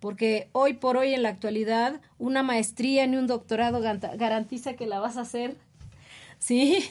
[0.00, 5.00] Porque hoy por hoy, en la actualidad, una maestría ni un doctorado garantiza que la
[5.00, 5.56] vas a hacer.
[6.38, 6.84] ¿Sí?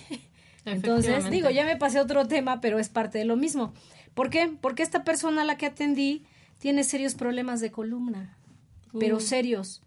[0.65, 3.73] Entonces, digo, ya me pasé otro tema, pero es parte de lo mismo.
[4.13, 4.51] ¿Por qué?
[4.61, 6.23] Porque esta persona a la que atendí
[6.59, 8.37] tiene serios problemas de columna,
[8.97, 9.81] pero serios.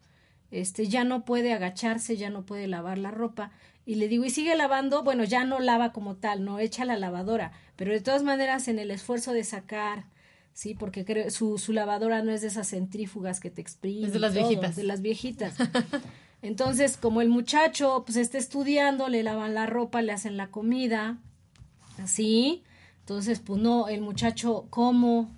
[0.51, 3.51] Este, ya no puede agacharse, ya no puede lavar la ropa.
[3.85, 5.03] Y le digo, ¿y sigue lavando?
[5.03, 8.79] Bueno, ya no lava como tal, no echa la lavadora, pero de todas maneras en
[8.79, 10.07] el esfuerzo de sacar,
[10.53, 14.07] sí, porque su, su lavadora no es de esas centrífugas que te exprimen.
[14.07, 14.77] Es de las viejitas.
[14.77, 15.55] De las viejitas.
[16.47, 21.19] Entonces, como el muchacho pues está estudiando, le lavan la ropa, le hacen la comida,
[22.03, 22.63] así.
[23.01, 25.31] Entonces, pues no, el muchacho, ¿cómo?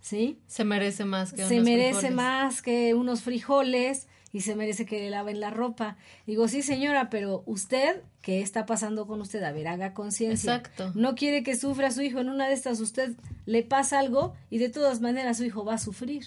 [0.00, 0.38] ¿Sí?
[0.46, 5.10] Se merece más que Se merece más que unos frijoles y se merece que le
[5.10, 5.96] laven la ropa.
[6.26, 9.42] Digo, sí señora, pero usted, ¿qué está pasando con usted?
[9.44, 10.56] A ver, haga conciencia.
[10.56, 10.92] Exacto.
[10.94, 13.14] No quiere que sufra su hijo en una de estas, usted
[13.46, 16.24] le pasa algo y de todas maneras su hijo va a sufrir.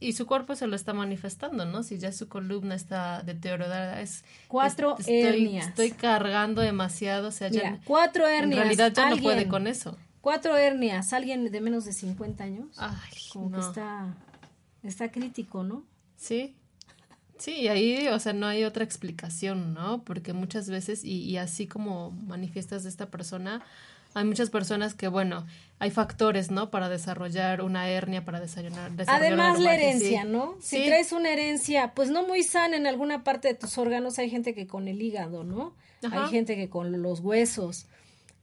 [0.00, 1.82] Y su cuerpo se lo está manifestando, ¿no?
[1.82, 4.24] Si ya su columna está deteriorada, es...
[4.48, 5.68] Cuatro hernias.
[5.68, 7.80] Estoy cargando demasiado, o sea, ya...
[7.84, 8.58] cuatro hernias.
[8.58, 9.96] En realidad ya no puede con eso.
[10.20, 12.66] Cuatro hernias, alguien de menos de 50 años.
[12.76, 14.14] Ay, como que está,
[14.82, 15.84] está crítico, ¿no?
[16.16, 16.54] Sí,
[17.38, 20.02] Sí, ahí, o sea, no hay otra explicación, ¿no?
[20.02, 23.62] Porque muchas veces, y, y así como manifiestas de esta persona,
[24.18, 25.46] hay muchas personas que, bueno,
[25.78, 26.70] hay factores, ¿no?
[26.70, 28.90] Para desarrollar una hernia, para desarrollar.
[29.06, 30.56] Además, la herencia, ¿no?
[30.60, 34.28] Si traes una herencia, pues no muy sana en alguna parte de tus órganos, hay
[34.28, 35.74] gente que con el hígado, ¿no?
[36.10, 37.86] Hay gente que con los huesos,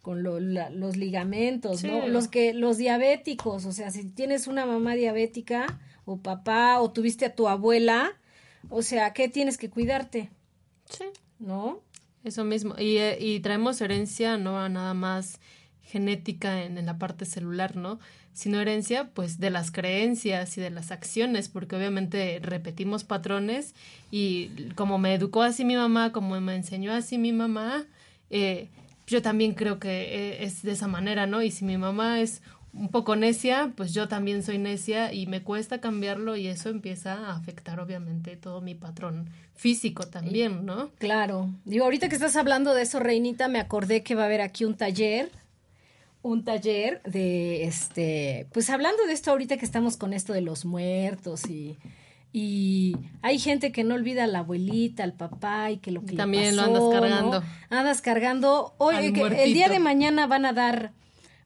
[0.02, 2.08] con los ligamentos, ¿no?
[2.08, 7.26] Los que, los diabéticos, o sea, si tienes una mamá diabética, o papá, o tuviste
[7.26, 8.14] a tu abuela,
[8.70, 10.30] o sea, ¿qué tienes que cuidarte?
[10.90, 11.06] Sí.
[11.40, 11.82] ¿No?
[12.24, 12.76] Eso mismo.
[12.78, 15.40] Y, eh, y traemos herencia, no nada más
[15.86, 18.00] genética en, en, la parte celular, ¿no?
[18.34, 23.74] Sino herencia, pues, de las creencias y de las acciones, porque obviamente repetimos patrones
[24.12, 27.86] y como me educó así mi mamá, como me enseñó así mi mamá,
[28.30, 28.68] eh,
[29.08, 31.42] yo también creo que eh, es de esa manera, ¿no?
[31.42, 32.42] Y si mi mamá es
[32.74, 37.14] un poco necia, pues yo también soy necia y me cuesta cambiarlo y eso empieza
[37.14, 40.90] a afectar obviamente todo mi patrón físico también, ¿no?
[40.98, 41.50] Claro.
[41.64, 44.66] Digo, ahorita que estás hablando de eso, Reinita, me acordé que va a haber aquí
[44.66, 45.32] un taller,
[46.26, 50.66] un taller de, este, pues hablando de esto ahorita que estamos con esto de los
[50.66, 51.78] muertos y...
[52.38, 56.18] Y hay gente que no olvida a la abuelita, al papá y que lo que
[56.18, 57.44] También le pasó, lo andas cargando.
[57.70, 58.76] Andas cargando.
[58.78, 60.92] Oye, que el día de mañana van a dar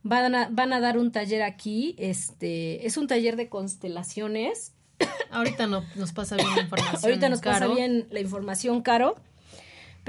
[0.01, 4.73] Van a, van a dar un taller aquí, este, es un taller de constelaciones.
[5.31, 7.01] Ahorita no, nos pasa bien la información.
[7.03, 9.15] Ahorita nos pasa bien la información, Caro.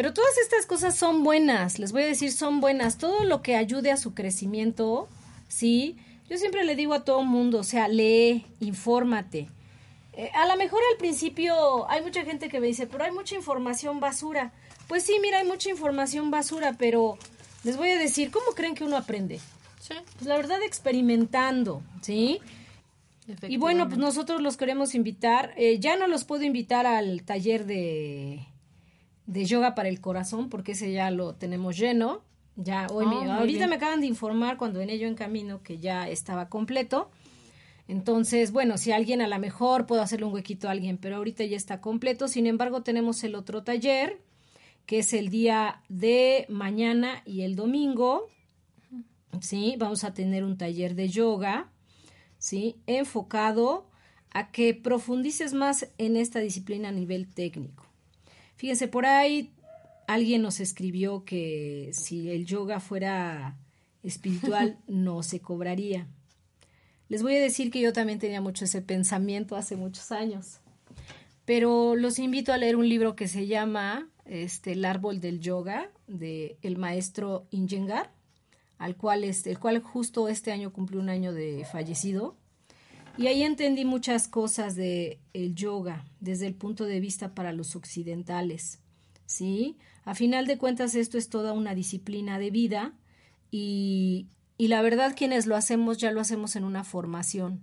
[0.01, 2.97] Pero todas estas cosas son buenas, les voy a decir, son buenas.
[2.97, 5.11] Todo lo que ayude a su crecimiento,
[5.47, 5.99] ¿sí?
[6.27, 9.51] Yo siempre le digo a todo mundo, o sea, lee, infórmate.
[10.15, 13.35] Eh, a lo mejor al principio hay mucha gente que me dice, pero hay mucha
[13.35, 14.55] información basura.
[14.89, 17.19] Pues sí, mira, hay mucha información basura, pero
[17.63, 19.39] les voy a decir, ¿cómo creen que uno aprende?
[19.81, 19.97] Sí.
[20.17, 22.41] Pues la verdad, experimentando, ¿sí?
[23.43, 25.53] Y bueno, pues nosotros los queremos invitar.
[25.59, 28.47] Eh, ya no los puedo invitar al taller de,
[29.31, 32.23] de yoga para el corazón, porque ese ya lo tenemos lleno.
[32.57, 36.09] Ya hoy oh, ahorita me acaban de informar cuando en ello en camino que ya
[36.09, 37.11] estaba completo.
[37.87, 41.45] Entonces, bueno, si alguien a lo mejor puedo hacerle un huequito a alguien, pero ahorita
[41.45, 42.27] ya está completo.
[42.27, 44.21] Sin embargo, tenemos el otro taller,
[44.85, 48.27] que es el día de mañana y el domingo.
[49.41, 51.71] Sí, vamos a tener un taller de yoga,
[52.39, 53.87] sí, enfocado
[54.33, 57.90] a que profundices más en esta disciplina a nivel técnico.
[58.61, 59.55] Fíjense, por ahí
[60.07, 63.57] alguien nos escribió que si el yoga fuera
[64.03, 66.07] espiritual no se cobraría.
[67.09, 70.61] Les voy a decir que yo también tenía mucho ese pensamiento hace muchos años.
[71.47, 75.91] Pero los invito a leer un libro que se llama este, El árbol del yoga
[76.07, 78.13] de el maestro Injengar,
[78.77, 82.37] al cual este, el cual justo este año cumplió un año de fallecido.
[83.21, 87.77] Y ahí entendí muchas cosas de el yoga desde el punto de vista para los
[87.77, 88.79] occidentales.
[89.27, 89.77] ¿Sí?
[90.07, 92.95] A final de cuentas esto es toda una disciplina de vida
[93.51, 97.61] y, y la verdad, quienes lo hacemos ya lo hacemos en una formación.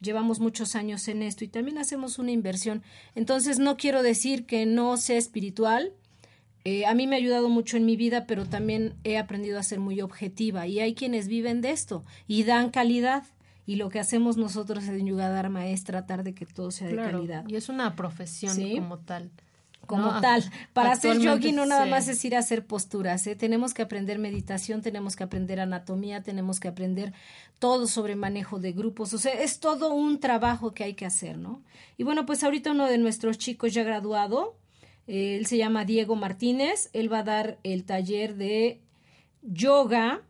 [0.00, 2.84] Llevamos muchos años en esto y también hacemos una inversión.
[3.16, 5.94] Entonces, no quiero decir que no sea espiritual.
[6.62, 9.64] Eh, a mí me ha ayudado mucho en mi vida, pero también he aprendido a
[9.64, 10.68] ser muy objetiva.
[10.68, 13.24] Y hay quienes viven de esto y dan calidad.
[13.64, 16.96] Y lo que hacemos nosotros en Yuga Dharma es tratar de que todo sea de
[16.96, 17.46] calidad.
[17.48, 19.30] Y es una profesión como tal
[19.86, 20.44] como tal.
[20.72, 23.36] Para hacer yogi no nada más es ir a hacer posturas, ¿eh?
[23.36, 27.12] tenemos que aprender meditación, tenemos que aprender anatomía, tenemos que aprender
[27.58, 31.38] todo sobre manejo de grupos, o sea, es todo un trabajo que hay que hacer,
[31.38, 31.62] ¿no?
[31.96, 34.56] Y bueno, pues ahorita uno de nuestros chicos ya graduado,
[35.06, 38.80] él se llama Diego Martínez, él va a dar el taller de
[39.42, 40.22] yoga,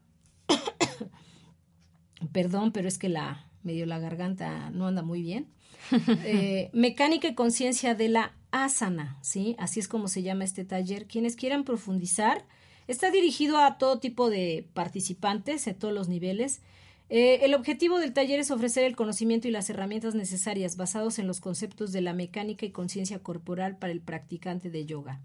[2.31, 5.49] perdón, pero es que la medio la garganta no anda muy bien.
[6.25, 9.57] Eh, mecánica y conciencia de la asana, ¿sí?
[9.59, 11.07] Así es como se llama este taller.
[11.07, 12.45] Quienes quieran profundizar,
[12.87, 16.63] está dirigido a todo tipo de participantes, en todos los niveles.
[17.09, 21.27] Eh, el objetivo del taller es ofrecer el conocimiento y las herramientas necesarias basados en
[21.27, 25.21] los conceptos de la mecánica y conciencia corporal para el practicante de yoga.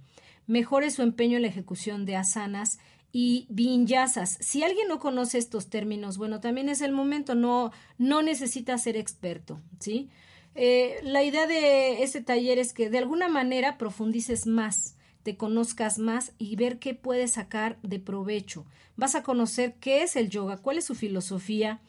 [0.48, 2.80] Mejore su empeño en la ejecución de asanas
[3.12, 4.38] y vinyasas.
[4.42, 8.98] Si alguien no conoce estos términos, bueno, también es el momento, no, no necesita ser
[8.98, 10.10] experto, ¿sí?
[10.56, 16.00] Eh, la idea de ese taller es que de alguna manera profundices más, te conozcas
[16.00, 18.66] más y ver qué puedes sacar de provecho.
[18.96, 21.82] Vas a conocer qué es el yoga, cuál es su filosofía,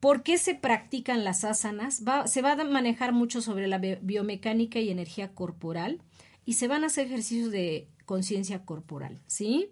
[0.00, 4.90] por qué se practican las asanas, se va a manejar mucho sobre la biomecánica y
[4.90, 6.00] energía corporal
[6.44, 9.70] y se van a hacer ejercicios de conciencia corporal, ¿sí?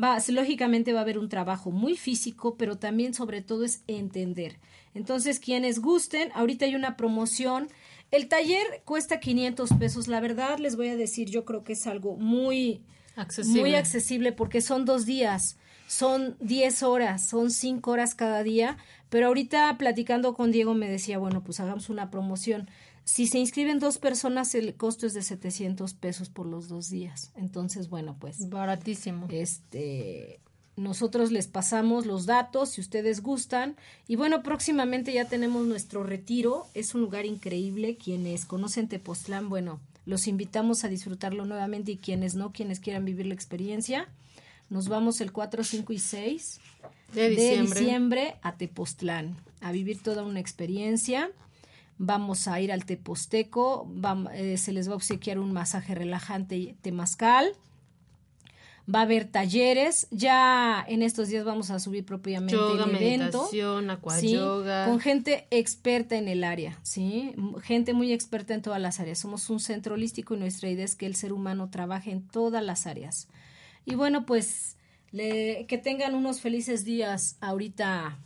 [0.00, 4.58] Va, lógicamente va a haber un trabajo muy físico, pero también sobre todo es entender.
[4.94, 7.68] Entonces, quienes gusten, ahorita hay una promoción.
[8.10, 10.08] El taller cuesta 500 pesos.
[10.08, 12.82] La verdad, les voy a decir, yo creo que es algo muy
[13.16, 18.76] accesible, muy accesible porque son dos días, son 10 horas, son 5 horas cada día.
[19.10, 22.68] Pero ahorita platicando con Diego me decía, bueno, pues hagamos una promoción.
[23.04, 27.32] Si se inscriben dos personas, el costo es de 700 pesos por los dos días.
[27.36, 28.48] Entonces, bueno, pues.
[28.48, 29.26] Baratísimo.
[29.30, 30.40] Este,
[30.76, 33.76] nosotros les pasamos los datos si ustedes gustan.
[34.08, 36.66] Y bueno, próximamente ya tenemos nuestro retiro.
[36.72, 37.96] Es un lugar increíble.
[37.96, 43.26] Quienes conocen Tepoztlán, bueno, los invitamos a disfrutarlo nuevamente y quienes no, quienes quieran vivir
[43.26, 44.08] la experiencia.
[44.70, 46.60] Nos vamos el 4, 5 y 6
[47.12, 51.30] de diciembre, a Tepoztlán a vivir toda una experiencia.
[51.98, 53.88] Vamos a ir al Teposteco,
[54.32, 57.54] eh, se les va a obsequiar un masaje relajante temazcal
[58.92, 60.06] va a haber talleres.
[60.10, 63.48] Ya en estos días vamos a subir propiamente el evento.
[64.86, 67.34] con gente experta en el área, ¿sí?
[67.62, 69.18] Gente muy experta en todas las áreas.
[69.18, 72.62] Somos un centro holístico y nuestra idea es que el ser humano trabaje en todas
[72.62, 73.28] las áreas.
[73.84, 74.76] Y bueno, pues
[75.12, 78.18] que tengan unos felices días ahorita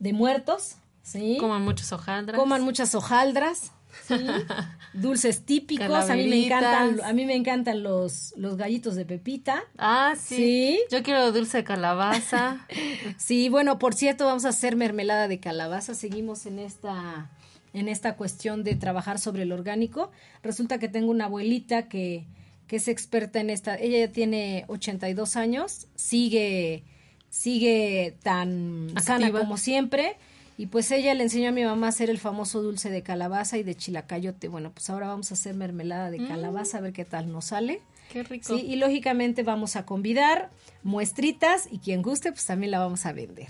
[0.00, 1.36] de muertos, ¿sí?
[1.38, 2.38] Coman muchas hojaldras.
[2.38, 3.72] Coman muchas hojaldras.
[4.94, 9.62] Dulces típicos, a mí me encantan, a mí me encantan los, los gallitos de pepita.
[9.76, 10.80] Ah, sí.
[10.90, 12.66] Yo quiero dulce de calabaza.
[13.18, 15.94] sí, bueno, por cierto, vamos a hacer mermelada de calabaza.
[15.94, 17.30] Seguimos en esta
[17.74, 20.10] en esta cuestión de trabajar sobre el orgánico.
[20.42, 22.26] Resulta que tengo una abuelita que
[22.72, 23.76] que es experta en esta.
[23.76, 26.84] Ella ya tiene 82 años, sigue,
[27.28, 30.16] sigue tan sana como siempre.
[30.62, 33.58] Y pues ella le enseñó a mi mamá a hacer el famoso dulce de calabaza
[33.58, 34.46] y de chilacayote.
[34.46, 36.28] Bueno, pues ahora vamos a hacer mermelada de mm.
[36.28, 37.82] calabaza, a ver qué tal nos sale.
[38.12, 38.54] Qué rico.
[38.54, 40.52] y lógicamente vamos a convidar
[40.84, 43.48] muestritas y quien guste, pues también la vamos a vender.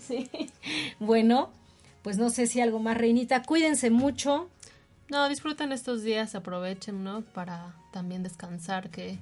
[0.00, 0.30] Sí.
[1.00, 1.50] Bueno,
[2.00, 3.42] pues no sé si algo más, Reinita.
[3.42, 4.48] Cuídense mucho.
[5.10, 7.20] No, disfruten estos días, aprovechen, ¿no?
[7.34, 9.18] Para también descansar, que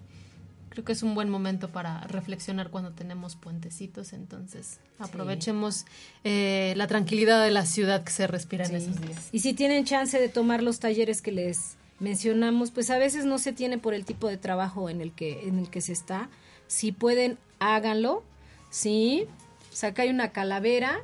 [0.72, 5.84] creo que es un buen momento para reflexionar cuando tenemos puentecitos, entonces aprovechemos
[6.24, 9.28] eh, la tranquilidad de la ciudad que se respira en esos días.
[9.32, 13.36] Y si tienen chance de tomar los talleres que les mencionamos, pues a veces no
[13.38, 16.30] se tiene por el tipo de trabajo en el que, en el que se está.
[16.68, 18.22] Si pueden, háganlo,
[18.70, 19.26] ¿sí?
[19.70, 21.00] O sea, acá hay una calavera.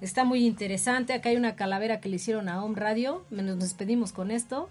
[0.00, 1.12] Está muy interesante.
[1.12, 3.22] Acá hay una calavera que le hicieron a Home Radio.
[3.30, 4.70] Nos despedimos con esto.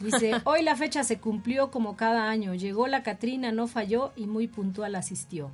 [0.00, 2.54] Dice, hoy la fecha se cumplió como cada año.
[2.54, 5.50] Llegó la Catrina, no falló y muy puntual asistió.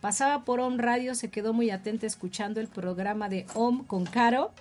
[0.00, 4.52] Pasaba por Home Radio, se quedó muy atenta escuchando el programa de Home con Caro.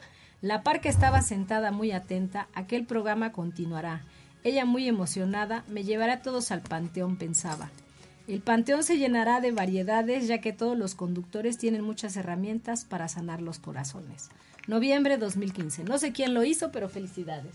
[0.42, 2.48] La parca estaba sentada muy atenta.
[2.54, 4.04] Aquel programa continuará.
[4.44, 7.72] Ella muy emocionada, me llevará a todos al panteón, pensaba.
[8.28, 13.08] El panteón se llenará de variedades ya que todos los conductores tienen muchas herramientas para
[13.08, 14.30] sanar los corazones.
[14.68, 15.84] Noviembre 2015.
[15.84, 17.54] No sé quién lo hizo, pero felicidades.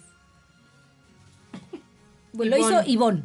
[2.33, 3.23] Lo hizo Ivonne.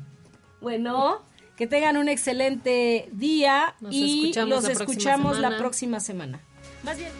[0.61, 1.21] Bueno,
[1.57, 6.39] que tengan un excelente día y los escuchamos la próxima semana.
[6.83, 7.11] Más bien.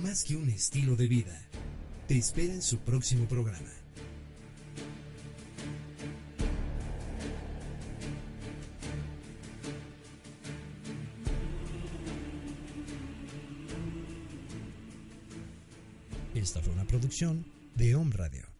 [0.00, 1.42] Más que un estilo de vida.
[2.06, 3.68] Te espera en su próximo programa.
[16.34, 18.55] Esta fue una producción de Home Radio.